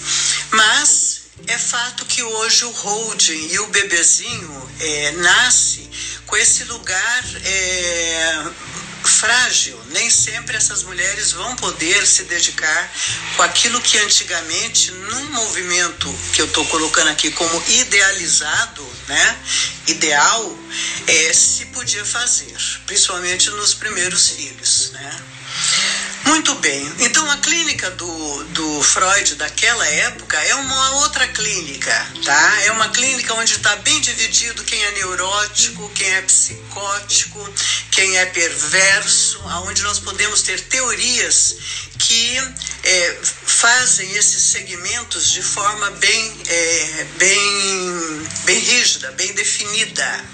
Mas 0.51 1.21
é 1.45 1.57
fato 1.57 2.05
que 2.05 2.23
hoje 2.23 2.65
o 2.65 2.71
holding 2.71 3.47
e 3.51 3.59
o 3.59 3.67
bebezinho 3.67 4.71
é, 4.79 5.11
nasce 5.11 5.87
com 6.25 6.35
esse 6.35 6.63
lugar 6.65 7.23
é, 7.43 8.43
frágil. 9.07 9.79
Nem 9.91 10.09
sempre 10.09 10.55
essas 10.55 10.83
mulheres 10.83 11.31
vão 11.31 11.55
poder 11.55 12.05
se 12.05 12.23
dedicar 12.25 12.91
com 13.35 13.43
aquilo 13.43 13.81
que 13.81 13.97
antigamente, 13.99 14.91
num 14.91 15.25
movimento 15.31 16.13
que 16.33 16.41
eu 16.41 16.45
estou 16.45 16.65
colocando 16.65 17.09
aqui 17.09 17.31
como 17.31 17.63
idealizado, 17.67 18.85
né, 19.07 19.37
ideal, 19.87 20.57
é, 21.07 21.33
se 21.33 21.65
podia 21.67 22.03
fazer, 22.05 22.55
principalmente 22.85 23.49
nos 23.51 23.73
primeiros 23.73 24.29
filhos, 24.29 24.91
né. 24.91 25.36
Muito 26.27 26.53
bem. 26.55 26.93
Então 26.99 27.31
a 27.31 27.37
clínica 27.37 27.89
do, 27.91 28.43
do 28.43 28.83
Freud 28.83 29.35
daquela 29.35 29.87
época 29.87 30.37
é 30.37 30.55
uma 30.55 30.95
outra 30.97 31.25
clínica, 31.29 32.07
tá? 32.25 32.61
É 32.63 32.71
uma 32.73 32.89
clínica 32.89 33.33
onde 33.33 33.53
está 33.53 33.73
bem 33.77 34.01
dividido 34.01 34.61
quem 34.65 34.81
é 34.83 34.91
neurótico, 34.91 35.89
quem 35.95 36.09
é 36.15 36.21
psicótico, 36.23 37.49
quem 37.91 38.17
é 38.17 38.25
perverso, 38.25 39.41
aonde 39.45 39.81
nós 39.83 39.99
podemos 39.99 40.41
ter 40.41 40.59
teorias 40.59 41.55
que 41.97 42.37
é, 42.83 43.19
fazem 43.23 44.11
esses 44.11 44.41
segmentos 44.43 45.31
de 45.31 45.41
forma 45.41 45.91
bem, 45.91 46.41
é, 46.45 47.05
bem, 47.17 48.27
bem 48.43 48.59
rígida, 48.59 49.11
bem 49.13 49.33
definida. 49.33 50.25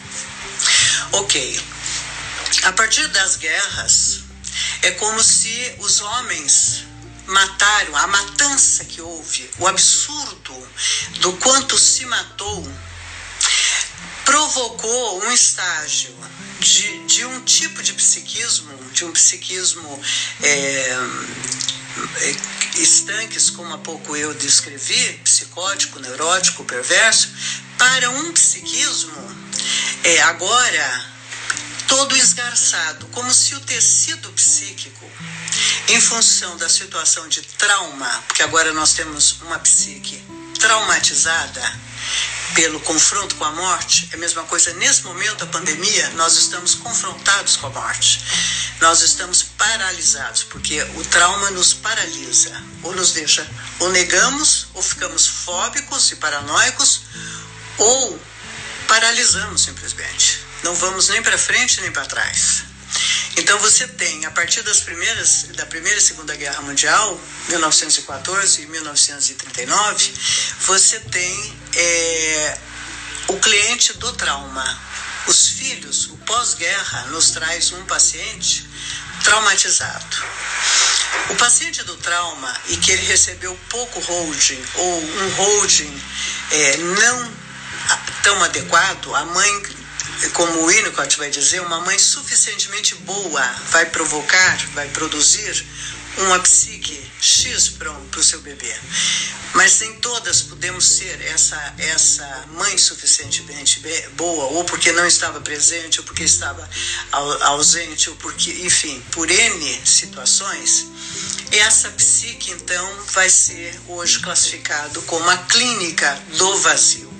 Ok. 1.12 1.62
A 2.63 2.71
partir 2.71 3.07
das 3.09 3.35
guerras, 3.35 4.22
é 4.81 4.91
como 4.91 5.22
se 5.24 5.75
os 5.79 6.01
homens 6.01 6.86
mataram, 7.25 7.95
a 7.95 8.07
matança 8.07 8.86
que 8.86 9.01
houve, 9.01 9.50
o 9.60 9.67
absurdo 9.67 10.67
do 11.19 11.33
quanto 11.33 11.77
se 11.77 12.05
matou, 12.05 12.67
provocou 14.25 15.24
um 15.24 15.31
estágio 15.31 16.15
de, 16.60 17.05
de 17.05 17.25
um 17.25 17.41
tipo 17.41 17.81
de 17.81 17.93
psiquismo, 17.93 18.74
de 18.91 19.05
um 19.05 19.12
psiquismo 19.12 20.01
é, 20.41 20.98
é 22.22 22.36
estanques, 22.75 23.50
como 23.50 23.74
há 23.74 23.77
pouco 23.77 24.15
eu 24.15 24.33
descrevi, 24.33 25.19
psicótico, 25.24 26.00
neurótico, 26.00 26.63
perverso, 26.63 27.29
para 27.77 28.10
um 28.10 28.31
psiquismo 28.33 29.13
é, 30.03 30.22
agora 30.24 31.13
todo 32.03 32.17
esgarçado, 32.17 33.07
como 33.13 33.33
se 33.33 33.55
o 33.55 33.62
tecido 33.62 34.29
psíquico, 34.33 35.10
em 35.88 36.01
função 36.01 36.57
da 36.57 36.67
situação 36.67 37.29
de 37.29 37.41
trauma, 37.41 38.24
porque 38.27 38.43
agora 38.43 38.74
nós 38.74 38.91
temos 38.91 39.39
uma 39.41 39.57
psique 39.60 40.22
traumatizada 40.60 41.62
pelo 42.55 42.81
confronto 42.81 43.36
com 43.36 43.45
a 43.45 43.51
morte, 43.51 44.10
é 44.12 44.15
a 44.15 44.19
mesma 44.19 44.43
coisa 44.43 44.74
nesse 44.74 45.03
momento, 45.03 45.45
a 45.45 45.48
pandemia, 45.48 46.10
nós 46.15 46.38
estamos 46.38 46.75
confrontados 46.75 47.55
com 47.55 47.67
a 47.67 47.69
morte. 47.69 48.19
Nós 48.81 49.01
estamos 49.01 49.43
paralisados, 49.57 50.43
porque 50.43 50.83
o 50.83 51.05
trauma 51.05 51.51
nos 51.51 51.74
paralisa, 51.74 52.51
ou 52.81 52.93
nos 52.93 53.13
deixa, 53.13 53.50
ou 53.79 53.89
negamos, 53.91 54.67
ou 54.74 54.83
ficamos 54.83 55.25
fóbicos 55.25 56.12
e 56.12 56.17
paranoicos, 56.17 57.03
ou 57.77 58.19
paralisamos 58.89 59.62
simplesmente 59.62 60.42
não 60.63 60.74
vamos 60.75 61.10
nem 61.10 61.22
para 61.22 61.38
frente 61.38 61.82
nem 61.82 61.91
para 61.91 62.05
trás. 62.05 62.63
Então 63.36 63.58
você 63.60 63.88
tem, 63.88 64.25
a 64.25 64.32
partir 64.32 64.62
das 64.62 64.82
primeiras, 64.82 65.48
da 65.55 65.65
Primeira 65.65 65.98
e 65.98 66.01
Segunda 66.01 66.36
Guerra 66.36 66.62
Mundial, 66.62 67.20
1914 67.50 68.62
e 68.62 68.65
1939, 68.67 70.13
você 70.62 71.00
tem 71.00 71.58
é, 71.75 72.58
o 73.27 73.39
cliente 73.39 73.93
do 73.93 74.13
trauma. 74.13 74.93
Os 75.25 75.50
filhos, 75.50 76.08
o 76.08 76.17
pós-guerra, 76.17 77.05
nos 77.08 77.32
traz 77.32 77.72
um 77.72 77.86
paciente 77.86 78.70
traumatizado. 79.24 80.17
O 81.29 81.36
paciente 81.36 81.82
do 81.84 81.96
trauma 81.98 82.62
e 82.67 82.77
que 82.77 82.91
ele 82.91 83.05
recebeu 83.05 83.58
pouco 83.70 84.00
holding 84.01 84.63
ou 84.75 85.01
um 85.01 85.29
holding 85.29 86.03
é, 86.51 86.77
não 86.77 87.43
tão 88.22 88.43
adequado, 88.43 89.13
a 89.15 89.25
mãe 89.25 89.62
como 90.29 90.61
o 90.61 90.67
Winnicott 90.67 91.17
vai 91.17 91.29
dizer, 91.29 91.61
uma 91.61 91.81
mãe 91.81 91.97
suficientemente 91.99 92.95
boa 92.95 93.41
vai 93.71 93.85
provocar, 93.87 94.57
vai 94.73 94.87
produzir 94.89 95.65
uma 96.17 96.39
psique 96.39 96.99
X 97.19 97.69
para 97.69 97.91
o 97.91 98.23
seu 98.23 98.41
bebê. 98.41 98.73
Mas 99.53 99.79
nem 99.79 99.93
todas 99.95 100.41
podemos 100.41 100.85
ser 100.85 101.21
essa, 101.21 101.73
essa 101.77 102.45
mãe 102.53 102.77
suficientemente 102.77 103.81
boa, 104.15 104.45
ou 104.45 104.63
porque 104.63 104.91
não 104.91 105.05
estava 105.05 105.39
presente, 105.41 105.99
ou 105.99 106.05
porque 106.05 106.23
estava 106.23 106.67
ausente, 107.41 108.09
ou 108.09 108.15
porque, 108.17 108.51
enfim, 108.65 109.01
por 109.11 109.29
N 109.29 109.81
situações. 109.85 110.87
Essa 111.51 111.89
psique, 111.89 112.51
então, 112.51 113.03
vai 113.13 113.29
ser 113.29 113.79
hoje 113.87 114.19
classificado 114.19 115.01
como 115.03 115.29
a 115.29 115.37
clínica 115.37 116.19
do 116.37 116.57
vazio. 116.57 117.13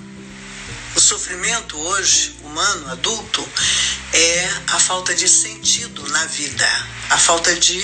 O 0.96 1.00
sofrimento 1.00 1.76
hoje, 1.76 2.36
humano, 2.44 2.92
adulto, 2.92 3.48
é 4.12 4.48
a 4.68 4.78
falta 4.78 5.12
de 5.12 5.28
sentido 5.28 6.06
na 6.10 6.24
vida, 6.26 6.86
a 7.10 7.18
falta 7.18 7.52
de 7.56 7.82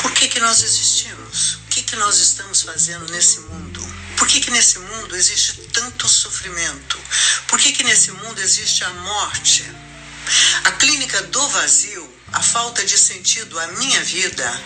por 0.00 0.12
que, 0.12 0.28
que 0.28 0.38
nós 0.38 0.62
existimos, 0.62 1.54
o 1.54 1.68
que, 1.68 1.82
que 1.82 1.96
nós 1.96 2.20
estamos 2.20 2.62
fazendo 2.62 3.10
nesse 3.10 3.40
mundo, 3.40 3.84
por 4.16 4.28
que, 4.28 4.38
que 4.38 4.52
nesse 4.52 4.78
mundo 4.78 5.16
existe 5.16 5.54
tanto 5.72 6.08
sofrimento, 6.08 6.96
por 7.48 7.58
que, 7.58 7.72
que 7.72 7.82
nesse 7.82 8.12
mundo 8.12 8.40
existe 8.40 8.84
a 8.84 8.90
morte. 8.90 9.64
A 10.64 10.72
clínica 10.72 11.22
do 11.22 11.48
vazio, 11.48 12.14
a 12.32 12.42
falta 12.42 12.84
de 12.84 12.96
sentido, 12.96 13.58
a 13.58 13.66
minha 13.68 14.02
vida, 14.04 14.62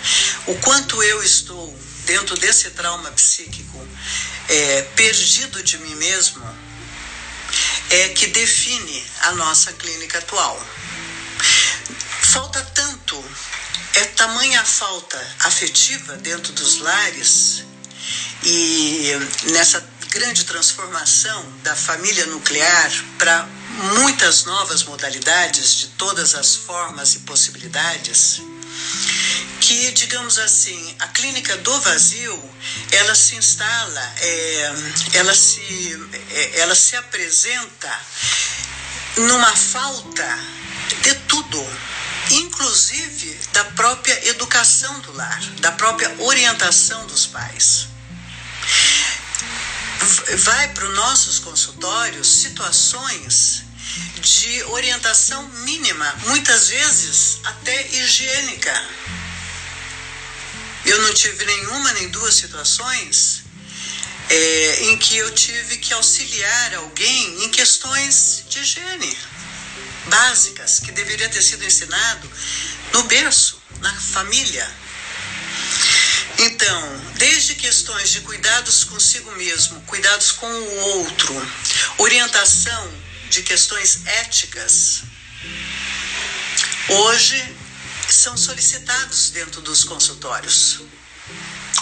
o 0.47 0.55
quanto 0.57 1.03
eu 1.03 1.23
estou 1.23 1.79
dentro 2.05 2.37
desse 2.37 2.71
trauma 2.71 3.11
psíquico, 3.13 3.89
é, 4.49 4.83
perdido 4.95 5.63
de 5.63 5.79
mim 5.79 5.95
mesmo, 5.95 6.43
é 7.91 8.09
que 8.11 8.29
define 8.29 9.05
a 9.23 9.33
nossa 9.33 9.73
clínica 9.73 10.19
atual. 10.19 10.65
Falta 12.23 12.63
tanto, 12.75 13.23
é 13.95 14.05
tamanha 14.05 14.61
a 14.61 14.65
falta 14.65 15.37
afetiva 15.41 16.17
dentro 16.19 16.53
dos 16.53 16.79
lares 16.79 17.65
e 18.45 19.11
nessa 19.51 19.85
grande 20.11 20.45
transformação 20.45 21.53
da 21.63 21.75
família 21.75 22.27
nuclear 22.27 22.91
para 23.19 23.49
muitas 23.97 24.45
novas 24.45 24.85
modalidades 24.85 25.75
de 25.79 25.89
todas 25.89 26.35
as 26.35 26.55
formas 26.55 27.15
e 27.15 27.21
possibilidades 27.21 28.41
que, 29.61 29.93
digamos 29.93 30.39
assim, 30.39 30.97
a 30.99 31.09
clínica 31.09 31.57
do 31.59 31.81
vazio, 31.83 32.55
ela 32.91 33.15
se 33.15 33.37
instala, 33.37 34.15
é, 34.19 34.73
ela, 35.15 35.35
se, 35.35 36.09
é, 36.31 36.61
ela 36.61 36.75
se 36.75 36.97
apresenta 36.97 38.01
numa 39.17 39.55
falta 39.55 40.39
de 41.03 41.15
tudo, 41.29 41.65
inclusive 42.31 43.39
da 43.53 43.65
própria 43.65 44.29
educação 44.29 44.99
do 45.01 45.13
lar, 45.13 45.41
da 45.61 45.73
própria 45.73 46.15
orientação 46.19 47.07
dos 47.07 47.27
pais. 47.27 47.87
Vai 50.39 50.69
para 50.69 50.89
os 50.89 50.97
nossos 50.97 51.39
consultórios 51.39 52.27
situações 52.27 53.70
de 54.21 54.63
orientação 54.65 55.49
mínima, 55.65 56.15
muitas 56.27 56.69
vezes 56.69 57.41
até 57.45 57.89
higiênica 57.89 58.89
eu 60.85 61.01
não 61.03 61.13
tive 61.13 61.45
nenhuma 61.45 61.93
nem 61.93 62.09
duas 62.09 62.35
situações 62.35 63.43
é, 64.29 64.85
em 64.85 64.97
que 64.99 65.17
eu 65.17 65.31
tive 65.35 65.79
que 65.79 65.93
auxiliar 65.93 66.75
alguém 66.77 67.45
em 67.45 67.51
questões 67.51 68.45
de 68.49 68.61
higiene 68.61 69.19
básicas 70.07 70.81
que 70.81 70.91
deveria 70.93 71.29
ter 71.29 71.43
sido 71.43 71.65
ensinado 71.65 72.31
no 72.95 73.03
berço, 73.05 73.61
na 73.81 73.95
família. 73.95 74.69
Então, 76.39 77.01
desde 77.17 77.55
questões 77.57 78.11
de 78.11 78.21
cuidados 78.23 78.85
consigo 78.85 79.31
mesmo, 79.33 79.81
cuidados 79.83 80.33
com 80.33 80.51
o 80.51 80.77
outro, 81.01 81.53
orientação 81.99 83.10
de 83.31 83.43
questões 83.43 84.05
éticas, 84.07 85.03
hoje 86.89 87.57
são 88.09 88.37
solicitados 88.37 89.31
dentro 89.31 89.61
dos 89.63 89.85
consultórios. 89.85 90.81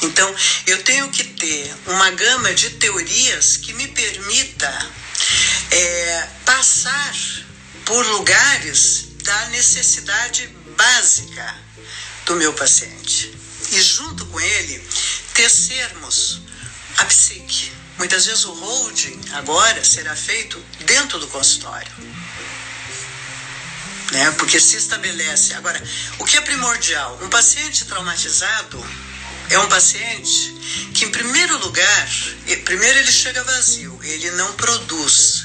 Então, 0.02 0.32
eu 0.66 0.82
tenho 0.84 1.10
que 1.10 1.24
ter 1.24 1.74
uma 1.86 2.10
gama 2.10 2.54
de 2.54 2.70
teorias 2.70 3.56
que 3.56 3.72
me 3.72 3.88
permita 3.88 4.90
é, 5.70 6.28
passar 6.44 7.14
por 7.84 8.06
lugares 8.06 9.08
da 9.24 9.46
necessidade 9.46 10.46
básica 10.76 11.56
do 12.26 12.36
meu 12.36 12.52
paciente. 12.52 13.32
E 13.72 13.80
junto 13.80 14.26
com 14.26 14.40
ele, 14.40 14.86
tecermos 15.34 16.42
a 16.98 17.04
psique. 17.06 17.72
Muitas 17.98 18.26
vezes 18.26 18.44
o 18.44 18.52
holding 18.52 19.20
agora 19.32 19.84
será 19.84 20.14
feito 20.14 20.58
dentro 20.86 21.18
do 21.18 21.26
consultório 21.28 21.92
né? 24.12 24.30
Porque 24.32 24.58
se 24.60 24.76
estabelece. 24.76 25.54
Agora, 25.54 25.82
o 26.18 26.24
que 26.24 26.36
é 26.36 26.40
primordial? 26.40 27.18
Um 27.22 27.28
paciente 27.28 27.84
traumatizado 27.84 28.84
é 29.50 29.58
um 29.58 29.68
paciente 29.68 30.54
que, 30.94 31.04
em 31.04 31.10
primeiro 31.10 31.58
lugar, 31.58 32.08
primeiro 32.64 32.98
ele 32.98 33.12
chega 33.12 33.42
vazio, 33.44 33.98
ele 34.02 34.30
não 34.32 34.52
produz, 34.54 35.37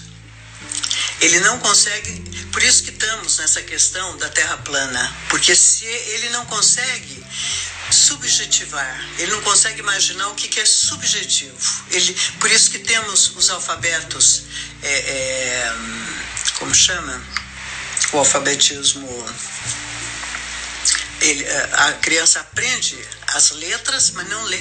ele 1.24 1.40
não 1.40 1.58
consegue. 1.60 2.22
Por 2.52 2.62
isso 2.62 2.84
que 2.84 2.90
estamos 2.90 3.38
nessa 3.38 3.62
questão 3.62 4.18
da 4.18 4.30
Terra 4.30 4.58
plana, 4.58 5.18
porque 5.30 5.56
se 5.56 5.86
ele 5.86 6.30
não 6.30 6.46
consegue 6.46 7.24
subjetivar, 7.90 9.10
ele 9.18 9.32
não 9.32 9.42
consegue 9.42 9.80
imaginar 9.80 10.28
o 10.30 10.36
que, 10.36 10.48
que 10.48 10.60
é 10.60 10.66
subjetivo. 10.66 11.58
Ele, 11.92 12.14
por 12.40 12.52
isso 12.52 12.70
que 12.70 12.80
temos 12.80 13.36
os 13.36 13.50
alfabetos, 13.50 14.44
é, 14.82 14.94
é, 14.94 15.74
como 16.60 16.74
chama? 16.76 17.22
o 18.12 18.20
alfabetismo, 18.20 19.08
ele, 21.22 21.46
a 21.74 21.94
criança 21.94 22.42
aprende 22.42 22.98
as 23.30 23.52
letras, 23.52 24.12
mas 24.12 24.28
não 24.30 24.44
lê. 24.44 24.60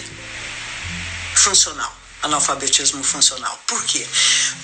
Funcional, 1.35 1.97
analfabetismo 2.23 3.03
funcional. 3.03 3.61
Por 3.67 3.83
quê? 3.85 4.07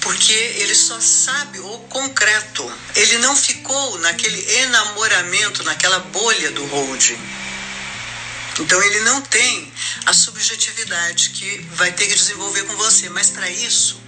Porque 0.01 0.33
ele 0.33 0.75
só 0.75 0.99
sabe 1.01 1.59
o 1.61 1.79
concreto. 1.91 2.73
Ele 2.95 3.19
não 3.19 3.37
ficou 3.37 3.99
naquele 3.99 4.41
enamoramento, 4.61 5.63
naquela 5.65 5.99
bolha 5.99 6.51
do 6.53 6.65
holding. 6.67 7.19
Então 8.61 8.83
ele 8.83 9.01
não 9.01 9.21
tem 9.23 9.73
a 10.07 10.13
subjetividade 10.13 11.31
que 11.31 11.59
vai 11.75 11.93
ter 11.93 12.07
que 12.07 12.15
desenvolver 12.15 12.65
com 12.65 12.77
você. 12.77 13.09
Mas 13.09 13.31
para 13.31 13.49
isso, 13.51 14.01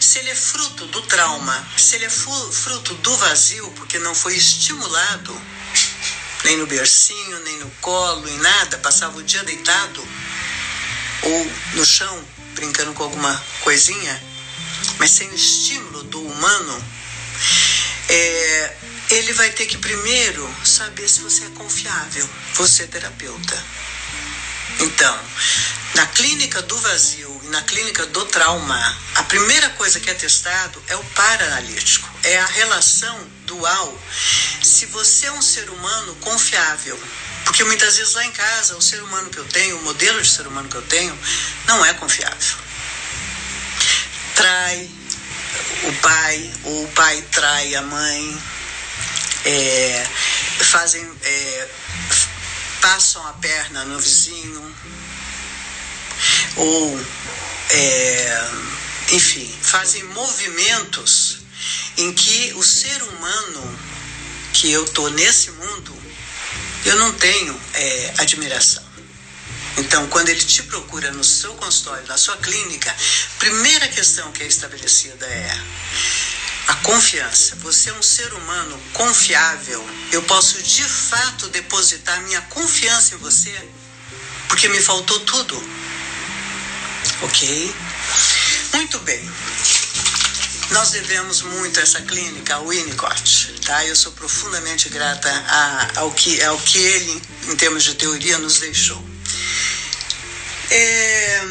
se 0.00 0.18
ele 0.18 0.30
é 0.30 0.34
fruto 0.34 0.86
do 0.86 1.02
trauma, 1.02 1.68
se 1.76 1.96
ele 1.96 2.06
é 2.06 2.10
fruto 2.10 2.94
do 2.94 3.16
vazio, 3.16 3.70
porque 3.72 3.98
não 3.98 4.14
foi 4.14 4.36
estimulado, 4.36 5.40
nem 6.44 6.56
no 6.56 6.66
bercinho, 6.66 7.38
nem 7.40 7.58
no 7.58 7.70
colo, 7.80 8.28
em 8.28 8.38
nada, 8.38 8.78
passava 8.78 9.18
o 9.18 9.22
dia 9.22 9.42
deitado 9.44 10.02
ou 11.22 11.52
no 11.74 11.84
chão, 11.84 12.24
brincando 12.54 12.92
com 12.94 13.02
alguma 13.02 13.44
coisinha, 13.60 14.22
mas 14.98 15.10
sem 15.10 15.28
o 15.28 15.34
estímulo 15.34 16.02
do 16.04 16.20
humano, 16.20 16.84
é, 18.08 18.76
ele 19.10 19.32
vai 19.32 19.50
ter 19.50 19.66
que 19.66 19.78
primeiro 19.78 20.48
saber 20.64 21.08
se 21.08 21.20
você 21.20 21.44
é 21.44 21.50
confiável, 21.50 22.28
você 22.54 22.84
é 22.84 22.86
terapeuta. 22.86 23.64
Então, 24.80 25.18
na 25.94 26.06
clínica 26.06 26.62
do 26.62 26.76
vazio 26.78 27.40
e 27.44 27.48
na 27.48 27.62
clínica 27.62 28.06
do 28.06 28.24
trauma, 28.26 28.98
a 29.14 29.22
primeira 29.24 29.68
coisa 29.70 30.00
que 30.00 30.10
é 30.10 30.14
testado 30.14 30.82
é 30.88 30.96
o 30.96 31.04
para-analítico, 31.04 32.08
é 32.22 32.38
a 32.38 32.46
relação 32.46 33.18
dual. 33.46 33.98
Se 34.62 34.86
você 34.86 35.26
é 35.26 35.32
um 35.32 35.42
ser 35.42 35.68
humano 35.68 36.14
confiável, 36.16 36.98
porque 37.44 37.64
muitas 37.64 37.96
vezes 37.96 38.14
lá 38.14 38.24
em 38.24 38.32
casa, 38.32 38.76
o 38.76 38.82
ser 38.82 39.02
humano 39.02 39.30
que 39.30 39.38
eu 39.38 39.44
tenho, 39.44 39.78
o 39.78 39.82
modelo 39.82 40.20
de 40.20 40.28
ser 40.28 40.46
humano 40.46 40.68
que 40.68 40.76
eu 40.76 40.82
tenho, 40.82 41.18
não 41.66 41.84
é 41.84 41.94
confiável. 41.94 42.58
Trai 44.34 44.90
o 45.84 45.92
pai, 46.00 46.52
ou 46.64 46.84
o 46.84 46.88
pai 46.88 47.22
trai 47.30 47.74
a 47.74 47.82
mãe, 47.82 48.42
é, 49.44 50.06
fazem. 50.60 51.08
É, 51.22 51.68
passam 52.82 53.24
a 53.28 53.32
perna 53.34 53.84
no 53.84 53.98
vizinho, 53.98 54.76
ou, 56.56 57.06
é, 57.70 58.50
enfim, 59.12 59.56
fazem 59.62 60.02
movimentos 60.02 61.38
em 61.96 62.12
que 62.12 62.52
o 62.56 62.62
ser 62.62 63.00
humano 63.04 63.78
que 64.52 64.70
eu 64.70 64.84
tô 64.86 65.08
nesse 65.10 65.52
mundo, 65.52 66.01
eu 66.84 66.96
não 66.96 67.12
tenho 67.12 67.60
é, 67.74 68.14
admiração. 68.18 68.82
Então, 69.78 70.06
quando 70.08 70.28
ele 70.28 70.40
te 70.40 70.62
procura 70.64 71.10
no 71.12 71.24
seu 71.24 71.54
consultório, 71.54 72.06
na 72.06 72.18
sua 72.18 72.36
clínica, 72.36 72.94
primeira 73.38 73.88
questão 73.88 74.30
que 74.32 74.42
é 74.42 74.46
estabelecida 74.46 75.24
é 75.26 75.58
a 76.68 76.74
confiança. 76.76 77.56
Você 77.56 77.90
é 77.90 77.94
um 77.94 78.02
ser 78.02 78.32
humano 78.34 78.78
confiável. 78.92 79.84
Eu 80.10 80.22
posso 80.22 80.62
de 80.62 80.84
fato 80.84 81.48
depositar 81.48 82.20
minha 82.22 82.40
confiança 82.42 83.14
em 83.14 83.18
você, 83.18 83.52
porque 84.48 84.68
me 84.68 84.80
faltou 84.80 85.18
tudo. 85.20 85.56
Ok? 87.22 87.74
Muito 88.74 88.98
bem. 89.00 89.30
Nós 90.70 90.90
devemos 90.90 91.42
muito 91.42 91.78
essa 91.80 92.00
clínica, 92.00 92.54
ao 92.54 92.68
Winnicott, 92.68 93.60
tá? 93.64 93.84
Eu 93.84 93.94
sou 93.94 94.12
profundamente 94.12 94.88
grata 94.88 95.30
a, 95.30 96.00
ao, 96.00 96.10
que, 96.12 96.42
ao 96.42 96.58
que 96.58 96.78
ele, 96.78 97.22
em 97.48 97.56
termos 97.56 97.82
de 97.84 97.94
teoria, 97.94 98.38
nos 98.38 98.58
deixou. 98.60 99.02
É, 100.70 101.42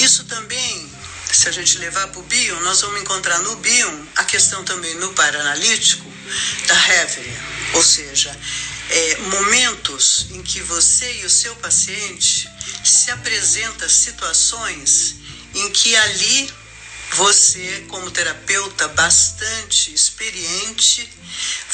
isso 0.00 0.24
também 0.24 0.92
se 1.34 1.48
a 1.48 1.52
gente 1.52 1.78
levar 1.78 2.06
para 2.08 2.20
o 2.20 2.22
Bion, 2.22 2.60
nós 2.60 2.80
vamos 2.80 3.00
encontrar 3.00 3.40
no 3.40 3.56
Bion 3.56 4.06
a 4.16 4.24
questão 4.24 4.64
também 4.64 4.94
no 4.96 5.12
paraanalítico 5.14 6.10
da 6.66 6.74
Reverie, 6.74 7.38
ou 7.74 7.82
seja, 7.82 8.34
é, 8.88 9.16
momentos 9.18 10.26
em 10.30 10.42
que 10.42 10.60
você 10.62 11.20
e 11.20 11.24
o 11.24 11.30
seu 11.30 11.54
paciente 11.56 12.48
se 12.84 13.10
apresenta 13.10 13.88
situações 13.88 15.16
em 15.54 15.70
que 15.70 15.96
ali 15.96 16.52
você, 17.14 17.84
como 17.88 18.10
terapeuta 18.10 18.88
bastante 18.88 19.94
experiente, 19.94 21.08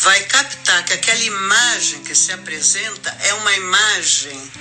vai 0.00 0.22
captar 0.24 0.84
que 0.84 0.92
aquela 0.92 1.22
imagem 1.22 2.02
que 2.02 2.14
se 2.14 2.32
apresenta 2.32 3.10
é 3.22 3.34
uma 3.34 3.54
imagem 3.54 4.52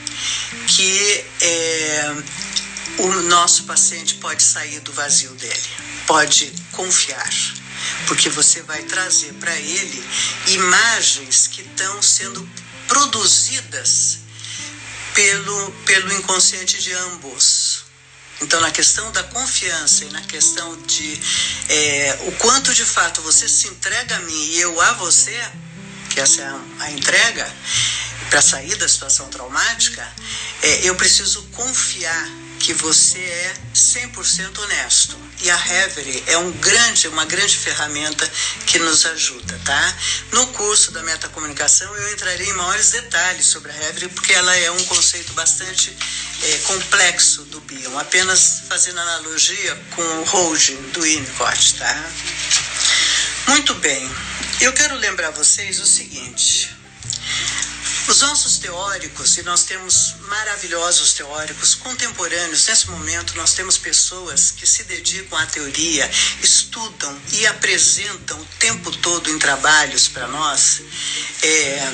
que 0.68 1.26
é, 1.42 2.16
o 3.00 3.08
nosso 3.24 3.64
paciente 3.64 4.16
pode 4.16 4.42
sair 4.42 4.80
do 4.82 4.94
vazio 4.94 5.32
dele, 5.32 5.70
pode 6.08 6.52
confiar, 6.72 7.30
porque 8.08 8.30
você 8.30 8.62
vai 8.64 8.82
trazer 8.84 9.34
para 9.34 9.56
ele 9.56 10.04
imagens 10.48 11.48
que 11.48 11.62
estão 11.62 12.02
sendo 12.02 12.50
produzidas 12.88 14.20
pelo, 15.14 15.72
pelo 15.86 16.14
inconsciente 16.14 16.82
de 16.82 16.94
ambos. 16.94 17.69
Então, 18.42 18.60
na 18.62 18.72
questão 18.72 19.12
da 19.12 19.24
confiança 19.24 20.06
e 20.06 20.10
na 20.12 20.22
questão 20.22 20.78
de 20.84 21.22
é, 21.68 22.20
o 22.28 22.32
quanto 22.34 22.74
de 22.74 22.86
fato 22.86 23.22
você 23.22 23.50
se 23.50 23.68
entrega 23.68 24.16
a 24.16 24.20
mim 24.22 24.46
e 24.52 24.60
eu 24.62 24.80
a 24.80 24.94
você, 24.94 25.38
que 26.10 26.20
essa 26.20 26.42
é 26.42 26.84
a, 26.86 26.92
entrega, 26.92 27.54
para 28.30 28.42
sair 28.42 28.76
da 28.76 28.88
situação 28.88 29.28
traumática, 29.30 30.08
é, 30.62 30.88
eu 30.88 30.96
preciso 30.96 31.44
confiar 31.52 32.39
que 32.60 32.74
você 32.74 33.18
é 33.18 33.54
100% 33.74 34.60
honesto. 34.60 35.18
E 35.42 35.50
a 35.50 35.56
Reverie 35.56 36.24
é 36.28 36.38
um 36.38 36.52
grande, 36.52 37.08
uma 37.08 37.24
grande 37.24 37.58
ferramenta 37.58 38.30
que 38.66 38.78
nos 38.78 39.06
ajuda, 39.06 39.60
tá? 39.64 39.98
No 40.34 40.48
curso 40.48 40.92
da 40.92 41.02
metacomunicação 41.02 41.96
eu 41.96 42.14
entrarei 42.14 42.50
em 42.50 42.54
maiores 42.54 42.92
detalhes 42.92 43.46
sobre 43.46 43.72
a 43.72 43.76
Reverie, 43.76 44.10
porque 44.10 44.34
ela 44.34 44.54
é 44.58 44.70
um 44.70 44.84
conceito 44.84 45.32
bastante 45.34 45.96
é, 46.44 46.58
complexo 46.60 47.44
do 47.46 47.62
Bion, 47.62 47.98
apenas 47.98 48.64
fazendo 48.68 49.00
analogia 49.00 49.82
com 49.96 50.02
o 50.02 50.24
holding 50.26 50.82
do 50.92 51.02
Winnicott, 51.02 51.76
tá? 51.76 52.12
Muito 53.48 53.74
bem, 53.76 54.12
eu 54.60 54.74
quero 54.74 54.96
lembrar 54.96 55.32
vocês 55.32 55.80
o 55.80 55.86
seguinte. 55.86 56.78
Os 58.08 58.22
nossos 58.22 58.58
teóricos, 58.58 59.38
e 59.38 59.44
nós 59.44 59.64
temos 59.64 60.16
maravilhosos 60.22 61.14
teóricos 61.14 61.76
contemporâneos, 61.76 62.66
nesse 62.68 62.90
momento 62.90 63.36
nós 63.36 63.54
temos 63.54 63.78
pessoas 63.78 64.52
que 64.52 64.66
se 64.66 64.84
dedicam 64.86 65.38
à 65.38 65.46
teoria, 65.46 66.10
estudam 66.42 67.22
e 67.34 67.46
apresentam 67.46 68.40
o 68.40 68.46
tempo 68.58 68.92
todo 68.98 69.30
em 69.30 69.38
trabalhos 69.38 70.08
para 70.08 70.28
nós, 70.28 70.82
é, 71.44 71.88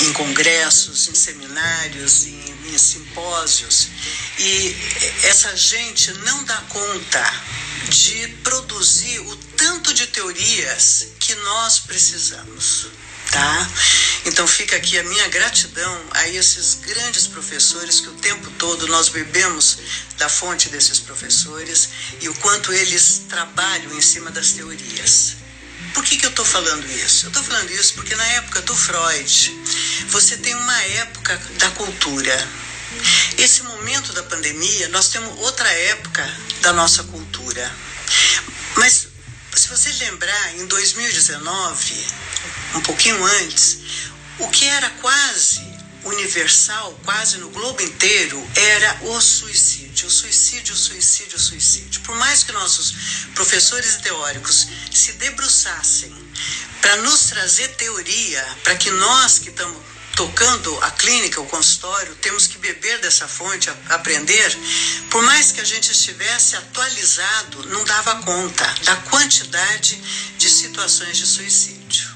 em 0.00 0.12
congressos, 0.14 1.08
em 1.08 1.14
seminários, 1.14 2.24
em, 2.26 2.54
em 2.72 2.78
simpósios. 2.78 3.88
E 4.38 4.76
essa 5.22 5.56
gente 5.56 6.12
não 6.24 6.42
dá 6.44 6.56
conta 6.68 7.42
de 7.88 8.28
produzir 8.42 9.20
o 9.20 9.36
tanto 9.56 9.94
de 9.94 10.06
teorias 10.08 11.06
que 11.20 11.34
nós 11.36 11.78
precisamos 11.78 12.88
tá? 13.30 13.70
Então 14.26 14.46
fica 14.46 14.76
aqui 14.76 14.98
a 14.98 15.02
minha 15.04 15.28
gratidão 15.28 16.02
a 16.12 16.28
esses 16.28 16.74
grandes 16.76 17.26
professores 17.26 18.00
que 18.00 18.08
o 18.08 18.14
tempo 18.14 18.50
todo 18.52 18.86
nós 18.88 19.08
bebemos 19.08 19.78
da 20.16 20.28
fonte 20.28 20.68
desses 20.70 20.98
professores 20.98 21.90
e 22.20 22.28
o 22.28 22.34
quanto 22.36 22.72
eles 22.72 23.22
trabalham 23.28 23.92
em 23.96 24.00
cima 24.00 24.30
das 24.30 24.52
teorias. 24.52 25.36
Por 25.92 26.04
que, 26.04 26.16
que 26.16 26.26
eu 26.26 26.30
estou 26.30 26.44
falando 26.44 26.90
isso? 26.90 27.26
Eu 27.26 27.28
estou 27.28 27.44
falando 27.44 27.70
isso 27.70 27.94
porque 27.94 28.16
na 28.16 28.26
época 28.32 28.62
do 28.62 28.74
Freud, 28.74 29.52
você 30.08 30.36
tem 30.38 30.54
uma 30.54 30.82
época 30.82 31.40
da 31.58 31.70
cultura. 31.70 32.48
Esse 33.38 33.62
momento 33.62 34.12
da 34.12 34.22
pandemia, 34.22 34.88
nós 34.88 35.08
temos 35.08 35.38
outra 35.40 35.68
época 35.68 36.38
da 36.62 36.72
nossa 36.72 37.04
cultura. 37.04 37.70
Mas 38.76 39.08
se 39.54 39.68
você 39.68 39.92
lembrar, 40.04 40.56
em 40.56 40.66
2019, 40.66 42.06
um 42.74 42.80
pouquinho 42.80 43.24
antes, 43.24 43.78
o 44.38 44.48
que 44.48 44.66
era 44.66 44.90
quase 44.90 45.74
universal, 46.04 46.98
quase 47.04 47.38
no 47.38 47.48
globo 47.50 47.80
inteiro, 47.82 48.42
era 48.54 48.98
o 49.02 49.20
suicídio. 49.20 50.06
O 50.06 50.10
suicídio, 50.10 50.74
o 50.74 50.76
suicídio, 50.76 51.36
o 51.36 51.40
suicídio. 51.40 52.00
Por 52.02 52.14
mais 52.16 52.44
que 52.44 52.52
nossos 52.52 52.94
professores 53.34 53.94
e 53.94 54.02
teóricos 54.02 54.68
se 54.92 55.12
debruçassem 55.12 56.14
para 56.80 56.96
nos 56.98 57.20
trazer 57.26 57.68
teoria, 57.76 58.44
para 58.62 58.76
que 58.76 58.90
nós 58.90 59.38
que 59.38 59.48
estamos 59.48 59.78
tocando 60.14 60.78
a 60.82 60.90
clínica, 60.92 61.40
o 61.40 61.46
consultório, 61.46 62.14
temos 62.16 62.46
que 62.46 62.58
beber 62.58 63.00
dessa 63.00 63.26
fonte, 63.26 63.70
aprender. 63.88 64.56
Por 65.10 65.22
mais 65.22 65.52
que 65.52 65.60
a 65.60 65.64
gente 65.64 65.90
estivesse 65.90 66.56
atualizado, 66.56 67.66
não 67.68 67.84
dava 67.84 68.22
conta 68.22 68.64
da 68.84 68.96
quantidade 68.96 69.96
de 70.36 70.48
situações 70.48 71.16
de 71.16 71.26
suicídio. 71.26 72.13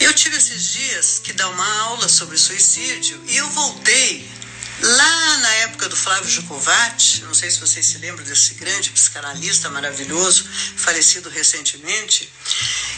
Eu 0.00 0.12
tive 0.14 0.36
esses 0.36 0.72
dias 0.72 1.20
que 1.22 1.32
dar 1.32 1.48
uma 1.48 1.80
aula 1.82 2.08
sobre 2.08 2.36
suicídio 2.36 3.22
e 3.28 3.36
eu 3.36 3.48
voltei 3.50 4.28
lá 4.82 5.36
na 5.38 5.54
época 5.66 5.88
do 5.88 5.96
Flávio 5.96 6.28
Jacovati, 6.28 7.22
não 7.22 7.34
sei 7.34 7.50
se 7.50 7.60
vocês 7.60 7.86
se 7.86 7.98
lembram 7.98 8.24
desse 8.24 8.54
grande 8.54 8.90
psicanalista 8.90 9.70
maravilhoso, 9.70 10.44
falecido 10.76 11.30
recentemente, 11.30 12.28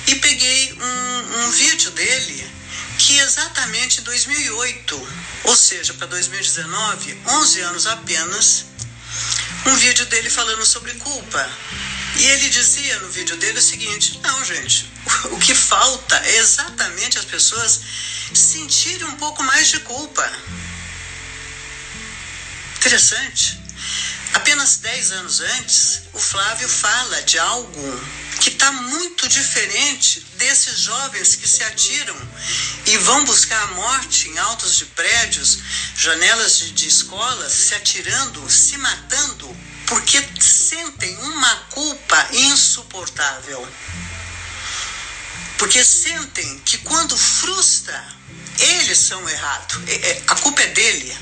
e 0.07 0.14
peguei 0.17 0.73
um, 0.73 1.38
um 1.40 1.51
vídeo 1.51 1.90
dele 1.90 2.51
que 2.99 3.19
exatamente 3.19 4.01
em 4.01 4.05
2008, 4.05 5.09
ou 5.45 5.57
seja, 5.57 5.93
para 5.95 6.07
2019, 6.07 7.21
11 7.27 7.61
anos 7.61 7.87
apenas, 7.87 8.64
um 9.67 9.77
vídeo 9.77 10.07
dele 10.07 10.31
falando 10.31 10.64
sobre 10.64 10.95
culpa. 10.95 11.51
E 12.16 12.24
ele 12.24 12.48
dizia 12.48 12.98
no 13.00 13.11
vídeo 13.11 13.37
dele 13.37 13.59
o 13.59 13.62
seguinte: 13.62 14.20
não, 14.22 14.44
gente, 14.44 14.90
o 15.33 15.38
que 15.38 15.55
falta 15.55 16.16
é 16.27 16.37
exatamente 16.37 17.18
as 17.18 17.24
pessoas 17.24 17.81
sentirem 18.33 19.07
um 19.07 19.16
pouco 19.16 19.42
mais 19.42 19.68
de 19.68 19.81
culpa. 19.81 20.31
Interessante. 22.77 23.59
Apenas 24.35 24.79
10 24.79 25.12
anos 25.12 25.40
antes, 25.40 26.03
o 26.12 26.18
Flávio 26.18 26.68
fala 26.68 27.22
de 27.22 27.38
algo 27.38 28.05
que 28.40 28.50
está 28.50 28.70
muito 28.72 29.29
diferente 29.29 30.20
desses 30.37 30.81
jovens 30.81 31.37
que 31.37 31.48
se 31.48 31.62
atiram 31.62 32.16
e 32.87 32.98
vão 32.98 33.24
buscar 33.24 33.62
a 33.62 33.66
morte 33.68 34.29
em 34.29 34.38
altos 34.38 34.77
de 34.77 34.87
prédios, 34.87 35.59
janelas 35.96 36.59
de, 36.59 36.72
de 36.72 36.88
escolas, 36.88 37.53
se 37.53 37.74
atirando, 37.74 38.50
se 38.50 38.77
matando, 38.77 39.57
porque 39.87 40.23
sentem 40.40 41.16
uma 41.18 41.57
culpa 41.70 42.29
insuportável. 42.33 43.68
Porque 45.59 45.85
sentem 45.85 46.59
que 46.61 46.79
quando 46.79 47.16
frustra, 47.16 48.05
eles 48.59 48.99
são 48.99 49.29
errados, 49.29 49.88
é, 49.88 50.11
é, 50.11 50.23
a 50.29 50.35
culpa 50.37 50.62
é 50.62 50.68
dele. 50.68 51.16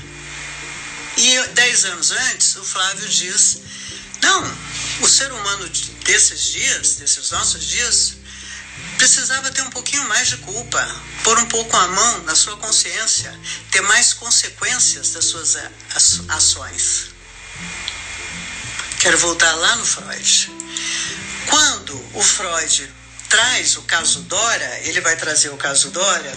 E 1.15 1.47
dez 1.49 1.85
anos 1.85 2.11
antes, 2.11 2.55
o 2.55 2.63
Flávio 2.63 3.07
diz: 3.07 3.59
não, 4.21 4.57
o 5.01 5.07
ser 5.07 5.31
humano 5.31 5.69
desses 6.05 6.43
dias, 6.53 6.95
desses 6.95 7.29
nossos 7.29 7.63
dias, 7.65 8.13
precisava 8.97 9.51
ter 9.51 9.61
um 9.61 9.69
pouquinho 9.69 10.07
mais 10.07 10.29
de 10.29 10.37
culpa, 10.37 11.01
pôr 11.23 11.37
um 11.39 11.45
pouco 11.45 11.75
a 11.75 11.87
mão 11.87 12.23
na 12.23 12.35
sua 12.35 12.57
consciência, 12.57 13.37
ter 13.71 13.81
mais 13.81 14.13
consequências 14.13 15.11
das 15.11 15.25
suas 15.25 15.57
ações. 16.29 17.13
Quero 19.03 19.17
voltar 19.17 19.53
lá 19.55 19.75
no 19.75 19.85
Freud. 19.85 20.51
Quando 21.49 22.09
o 22.13 22.23
Freud 22.23 22.89
traz 23.27 23.75
o 23.75 23.81
caso 23.81 24.21
Dora, 24.21 24.79
ele 24.83 25.01
vai 25.01 25.17
trazer 25.17 25.49
o 25.49 25.57
caso 25.57 25.89
Dora 25.89 26.33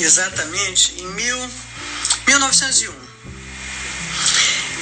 exatamente 0.00 1.00
em 1.00 1.06
mil, 1.12 1.50
1901. 2.26 2.92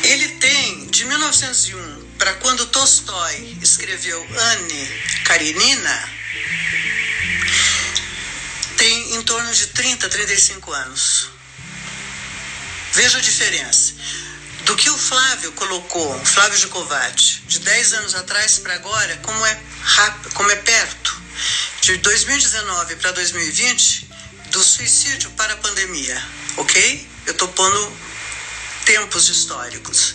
Ele 0.02 0.28
tem 0.28 0.86
de 0.86 1.04
1901 1.04 2.08
para 2.16 2.32
quando 2.36 2.64
Tolstói 2.64 3.58
escreveu 3.60 4.26
Anne 4.34 5.02
Karenina, 5.26 6.08
tem 8.78 9.16
em 9.16 9.22
torno 9.24 9.52
de 9.52 9.66
30, 9.66 10.08
35 10.08 10.72
anos. 10.72 11.28
Veja 12.94 13.18
a 13.18 13.20
diferença. 13.20 13.92
Do 14.72 14.76
que 14.76 14.88
o 14.88 14.96
Flávio 14.96 15.52
colocou, 15.52 16.24
Flávio 16.24 16.58
Gicovati, 16.58 17.42
de 17.46 17.58
10 17.58 17.92
anos 17.92 18.14
atrás 18.14 18.58
para 18.58 18.72
agora, 18.72 19.18
como 19.18 19.44
é 19.44 19.60
rápido, 19.82 20.32
como 20.32 20.50
é 20.50 20.56
perto. 20.56 21.22
De 21.82 21.98
2019 21.98 22.96
para 22.96 23.12
2020, 23.12 24.08
do 24.46 24.64
suicídio 24.64 25.30
para 25.32 25.52
a 25.52 25.56
pandemia, 25.58 26.26
ok? 26.56 27.06
Eu 27.26 27.32
estou 27.32 27.48
pondo 27.48 27.92
tempos 28.86 29.28
históricos. 29.28 30.14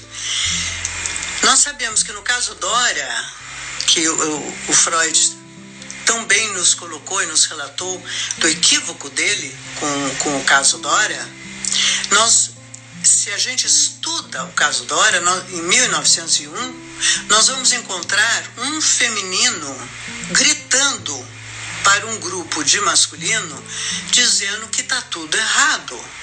Nós 1.43 1.59
sabemos 1.59 2.01
que 2.01 2.11
no 2.11 2.23
caso 2.23 2.55
Dória, 2.55 3.25
que 3.85 4.09
o, 4.09 4.55
o 4.69 4.73
Freud 4.73 5.37
tão 6.03 6.25
bem 6.25 6.51
nos 6.53 6.73
colocou 6.73 7.21
e 7.21 7.27
nos 7.27 7.45
relatou 7.45 8.03
do 8.39 8.47
equívoco 8.47 9.07
dele 9.11 9.55
com, 9.79 10.15
com 10.15 10.37
o 10.39 10.43
caso 10.45 10.79
Dória, 10.79 11.23
nós, 12.09 12.56
se 13.07 13.31
a 13.31 13.37
gente 13.37 13.65
estuda 13.65 14.43
o 14.45 14.53
caso 14.53 14.85
Dória, 14.85 15.21
em 15.49 15.61
1901, 15.61 17.27
nós 17.29 17.47
vamos 17.47 17.71
encontrar 17.73 18.51
um 18.57 18.81
feminino 18.81 19.89
gritando 20.31 21.27
para 21.83 22.05
um 22.07 22.19
grupo 22.19 22.63
de 22.63 22.79
masculino 22.81 23.63
dizendo 24.11 24.67
que 24.67 24.81
está 24.81 25.01
tudo 25.03 25.35
errado 25.35 26.17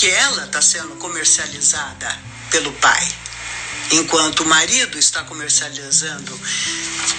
porque 0.00 0.06
ela 0.06 0.46
está 0.46 0.62
sendo 0.62 0.96
comercializada 0.96 2.18
pelo 2.50 2.72
pai, 2.74 3.14
enquanto 3.90 4.40
o 4.40 4.46
marido 4.46 4.98
está 4.98 5.24
comercializando 5.24 6.40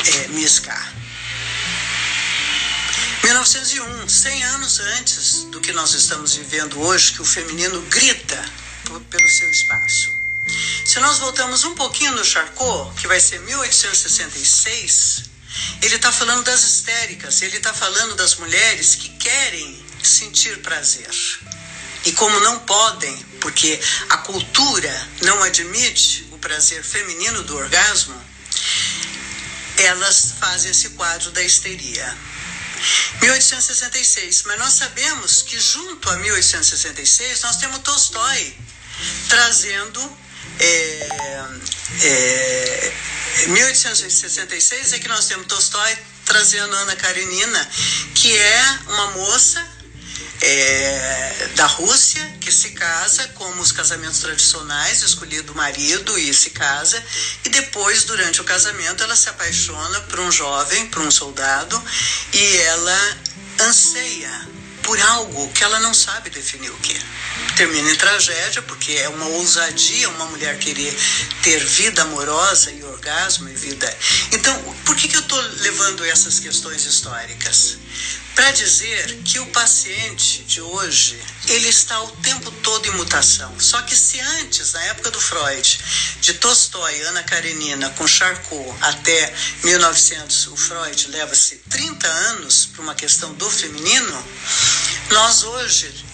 é, 0.03 0.27
Miss 0.29 0.57
K. 0.57 1.00
1901, 3.23 4.09
100 4.09 4.43
anos 4.43 4.79
antes 4.79 5.43
do 5.51 5.61
que 5.61 5.71
nós 5.71 5.93
estamos 5.93 6.35
vivendo 6.35 6.79
hoje, 6.81 7.13
que 7.13 7.21
o 7.21 7.25
feminino 7.25 7.79
grita 7.83 8.43
pelo 9.09 9.27
seu 9.27 9.49
espaço. 9.49 10.19
Se 10.85 10.99
nós 10.99 11.19
voltamos 11.19 11.63
um 11.63 11.75
pouquinho 11.75 12.13
no 12.13 12.25
Charcot, 12.25 12.93
que 12.99 13.07
vai 13.07 13.19
ser 13.19 13.39
1866, 13.41 15.23
ele 15.81 15.95
está 15.95 16.11
falando 16.11 16.43
das 16.43 16.63
histéricas, 16.63 17.41
ele 17.41 17.57
está 17.57 17.73
falando 17.73 18.15
das 18.15 18.35
mulheres 18.35 18.95
que 18.95 19.09
querem 19.09 19.85
sentir 20.01 20.59
prazer. 20.61 21.09
E 22.05 22.11
como 22.13 22.39
não 22.39 22.59
podem, 22.59 23.15
porque 23.39 23.79
a 24.09 24.17
cultura 24.17 25.09
não 25.21 25.43
admite 25.43 26.27
o 26.31 26.39
prazer 26.39 26.83
feminino 26.83 27.43
do 27.43 27.55
orgasmo, 27.55 28.19
elas 29.77 30.33
fazem 30.39 30.71
esse 30.71 30.89
quadro 30.89 31.31
da 31.31 31.43
histeria. 31.43 32.17
1866, 33.21 34.43
mas 34.43 34.59
nós 34.59 34.73
sabemos 34.73 35.41
que 35.43 35.59
junto 35.59 36.09
a 36.09 36.17
1866 36.17 37.41
nós 37.41 37.57
temos 37.57 37.79
Tolstói 37.79 38.55
trazendo 39.27 40.17
é, 40.59 41.09
é, 42.01 42.93
1866 43.47 44.93
é 44.93 44.99
que 44.99 45.07
nós 45.07 45.25
temos 45.25 45.47
Tolstói 45.47 45.97
trazendo 46.25 46.75
Ana 46.75 46.95
Karenina, 46.95 47.69
que 48.15 48.37
é 48.37 48.79
uma 48.87 49.11
moça 49.11 49.80
é, 50.41 51.49
da 51.55 51.65
Rússia 51.67 52.25
que 52.41 52.51
se 52.51 52.71
casa 52.71 53.27
como 53.35 53.61
os 53.61 53.71
casamentos 53.71 54.19
tradicionais, 54.19 55.03
escolhido 55.03 55.53
o 55.53 55.55
marido 55.55 56.17
e 56.17 56.33
se 56.33 56.49
casa, 56.49 57.01
e 57.45 57.49
depois, 57.49 58.03
durante 58.05 58.41
o 58.41 58.43
casamento, 58.43 59.03
ela 59.03 59.15
se 59.15 59.29
apaixona 59.29 60.01
por 60.01 60.19
um 60.19 60.31
jovem, 60.31 60.87
por 60.87 61.01
um 61.03 61.11
soldado, 61.11 61.81
e 62.33 62.57
ela 62.57 63.17
anseia 63.61 64.49
por 64.83 64.99
algo 64.99 65.47
que 65.53 65.63
ela 65.63 65.79
não 65.79 65.93
sabe 65.93 66.29
definir 66.29 66.69
o 66.69 66.77
que. 66.77 66.99
Termina 67.55 67.91
em 67.91 67.95
tragédia, 67.95 68.61
porque 68.63 68.93
é 68.93 69.09
uma 69.09 69.25
ousadia 69.27 70.09
uma 70.09 70.25
mulher 70.25 70.57
querer 70.57 70.95
ter 71.43 71.63
vida 71.63 72.01
amorosa 72.01 72.71
e 72.71 72.83
orgasmo 72.83 73.47
e 73.47 73.53
vida. 73.53 73.97
Então, 74.31 74.59
por 74.85 74.95
que, 74.95 75.07
que 75.07 75.15
eu 75.15 75.21
estou 75.21 75.39
levando 75.59 76.03
essas 76.05 76.39
questões 76.39 76.85
históricas? 76.85 77.77
Para 78.35 78.51
dizer 78.51 79.17
que 79.23 79.39
o 79.39 79.45
paciente 79.47 80.43
de 80.43 80.61
hoje 80.61 81.21
ele 81.47 81.67
está 81.67 82.01
o 82.01 82.11
tempo 82.17 82.49
todo 82.63 82.87
em 82.87 82.91
mutação. 82.91 83.59
Só 83.59 83.81
que 83.81 83.95
se 83.95 84.19
antes, 84.19 84.73
na 84.73 84.83
época 84.85 85.11
do 85.11 85.19
Freud, 85.19 85.79
de 86.21 86.33
Tolstói, 86.35 87.01
Ana 87.01 87.23
Karenina, 87.23 87.89
com 87.91 88.07
Charcot 88.07 88.75
até 88.81 89.33
1900, 89.63 90.47
o 90.47 90.55
Freud 90.55 91.07
leva-se 91.09 91.57
30 91.69 92.07
anos 92.07 92.67
para 92.67 92.81
uma 92.81 92.95
questão 92.95 93.33
do 93.33 93.49
feminino, 93.49 94.25
nós 95.09 95.43
hoje 95.43 96.05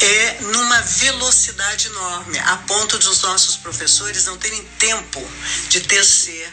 é 0.00 0.40
numa 0.40 0.80
velocidade 0.80 1.86
enorme, 1.86 2.38
a 2.40 2.56
ponto 2.58 2.98
de 2.98 3.08
os 3.08 3.22
nossos 3.22 3.56
professores 3.56 4.24
não 4.26 4.36
terem 4.36 4.62
tempo 4.78 5.22
de 5.68 5.80
tecer 5.80 6.52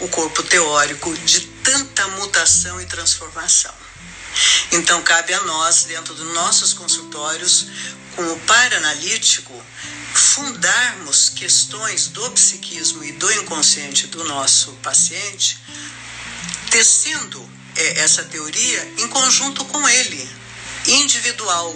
o 0.00 0.08
corpo 0.08 0.42
teórico 0.42 1.14
de 1.18 1.40
tanta 1.40 2.06
mutação 2.08 2.80
e 2.80 2.86
transformação. 2.86 3.81
Então, 4.72 5.02
cabe 5.02 5.34
a 5.34 5.42
nós, 5.42 5.84
dentro 5.84 6.14
dos 6.14 6.32
nossos 6.34 6.72
consultórios, 6.72 7.66
com 8.16 8.22
o 8.32 8.40
paranalítico, 8.40 9.52
fundarmos 10.14 11.30
questões 11.30 12.08
do 12.08 12.30
psiquismo 12.30 13.02
e 13.04 13.12
do 13.12 13.30
inconsciente 13.32 14.06
do 14.06 14.24
nosso 14.24 14.72
paciente, 14.82 15.58
tecendo 16.70 17.50
é, 17.76 18.00
essa 18.00 18.24
teoria 18.24 18.94
em 18.98 19.08
conjunto 19.08 19.64
com 19.66 19.88
ele, 19.88 20.30
individual, 20.86 21.74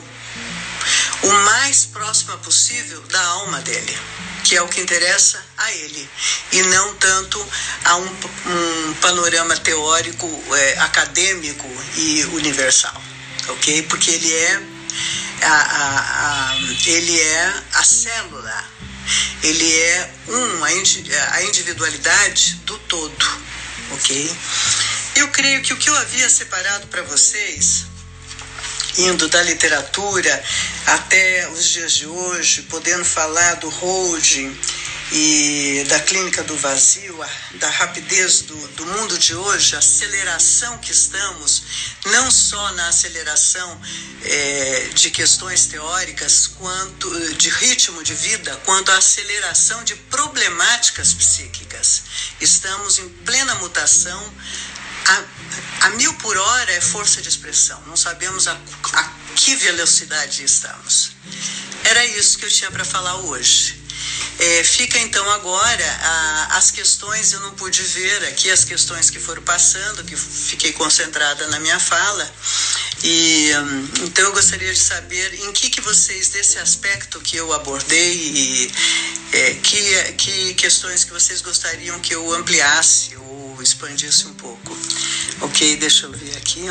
o 1.23 1.33
mais 1.45 1.87
próxima 1.87 2.37
possível 2.39 3.01
da 3.09 3.23
alma 3.23 3.61
dele 3.61 3.99
que 4.47 4.55
é 4.55 4.63
o 4.63 4.69
que 4.69 4.81
interessa 4.81 5.45
a 5.57 5.73
ele, 5.73 6.09
e 6.53 6.63
não 6.63 6.95
tanto 6.95 7.45
a 7.85 7.97
um, 7.97 8.07
um 8.07 8.95
panorama 9.01 9.57
teórico, 9.57 10.27
é, 10.55 10.79
acadêmico 10.79 11.69
e 11.97 12.25
universal, 12.27 13.03
ok? 13.49 13.83
Porque 13.83 14.09
ele 14.09 14.33
é 14.33 14.63
a, 15.43 15.53
a, 15.53 16.51
a, 16.53 16.57
ele 16.87 17.21
é 17.21 17.63
a 17.73 17.83
célula, 17.83 18.65
ele 19.43 19.79
é 19.81 20.11
um, 20.29 20.65
a 20.65 21.43
individualidade 21.43 22.55
do 22.67 22.79
todo, 22.79 23.27
ok? 23.91 24.37
Eu 25.17 25.29
creio 25.31 25.61
que 25.61 25.73
o 25.73 25.77
que 25.77 25.91
eu 25.91 25.97
havia 25.97 26.31
separado 26.31 26.87
para 26.87 27.03
vocês 27.03 27.96
indo 28.99 29.29
da 29.29 29.43
literatura 29.43 30.45
até 30.87 31.49
os 31.51 31.65
dias 31.69 31.93
de 31.93 32.07
hoje, 32.07 32.63
podendo 32.63 33.05
falar 33.05 33.55
do 33.55 33.69
holding 33.69 34.57
e 35.13 35.85
da 35.89 36.01
clínica 36.01 36.43
do 36.43 36.57
vazio, 36.57 37.17
da 37.55 37.71
rapidez 37.71 38.43
do, 38.43 38.57
do 38.69 38.87
mundo 38.87 39.17
de 39.19 39.35
hoje, 39.35 39.77
a 39.77 39.79
aceleração 39.79 40.79
que 40.79 40.91
estamos, 40.91 41.63
não 42.07 42.31
só 42.31 42.73
na 42.73 42.89
aceleração 42.89 43.81
é, 44.25 44.89
de 44.95 45.11
questões 45.11 45.67
teóricas, 45.67 46.49
quanto 46.59 47.35
de 47.35 47.49
ritmo 47.51 48.03
de 48.03 48.15
vida, 48.15 48.61
quanto 48.65 48.91
a 48.91 48.99
aceleração 48.99 49.85
de 49.85 49.95
problemáticas 49.95 51.13
psíquicas. 51.13 52.03
Estamos 52.41 52.99
em 52.99 53.09
plena 53.09 53.55
mutação 53.57 54.35
a, 55.07 55.87
a 55.87 55.91
mil 55.91 56.13
por 56.15 56.37
hora 56.37 56.73
é 56.73 56.81
força 56.81 57.21
de 57.21 57.29
expressão, 57.29 57.81
não 57.87 57.97
sabemos 57.97 58.49
a, 58.49 58.53
a 58.93 59.13
que 59.35 59.55
velocidade 59.57 60.43
estamos. 60.43 61.13
Era 61.85 62.05
isso 62.07 62.39
que 62.39 62.45
eu 62.45 62.51
tinha 62.51 62.71
para 62.71 62.85
falar 62.85 63.17
hoje. 63.17 63.87
É, 64.39 64.65
fica 64.65 64.99
então 64.99 65.29
agora 65.31 65.99
a, 66.03 66.57
as 66.59 66.71
questões, 66.71 67.33
eu 67.33 67.41
não 67.41 67.53
pude 67.53 67.83
ver 67.83 68.25
aqui 68.25 68.51
as 68.51 68.65
questões 68.65 69.09
que 69.09 69.19
foram 69.19 69.43
passando, 69.43 70.05
que 70.05 70.15
fiquei 70.15 70.73
concentrada 70.73 71.47
na 71.49 71.59
minha 71.61 71.79
fala. 71.79 72.31
E 73.03 73.51
então 74.03 74.25
eu 74.25 74.33
gostaria 74.33 74.73
de 74.73 74.79
saber 74.79 75.35
em 75.43 75.53
que, 75.53 75.71
que 75.71 75.81
vocês, 75.81 76.29
desse 76.29 76.59
aspecto 76.59 77.21
que 77.21 77.37
eu 77.37 77.53
abordei, 77.53 78.15
e, 78.15 78.73
é, 79.33 79.55
que, 79.55 80.13
que 80.15 80.55
questões 80.55 81.05
que 81.05 81.13
vocês 81.13 81.41
gostariam 81.41 81.99
que 82.01 82.15
eu 82.15 82.35
ampliasse 82.35 83.17
ou 83.17 83.36
expandisse 83.63 84.27
um 84.27 84.35
pouco. 84.35 84.77
Ok, 85.41 85.77
deixa 85.77 86.07
eu 86.07 86.13
ver 86.13 86.37
aqui. 86.37 86.67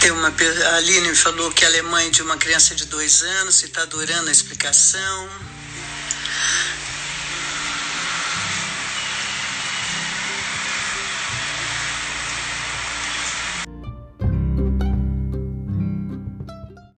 Tem 0.00 0.10
uma, 0.10 0.28
a 0.28 0.76
Aline 0.78 1.14
falou 1.14 1.52
que 1.52 1.64
ela 1.64 1.76
é 1.76 1.82
mãe 1.82 2.10
de 2.10 2.22
uma 2.22 2.36
criança 2.36 2.74
de 2.74 2.86
dois 2.86 3.22
anos 3.22 3.62
e 3.62 3.66
está 3.66 3.82
adorando 3.82 4.28
a 4.28 4.32
explicação. 4.32 5.28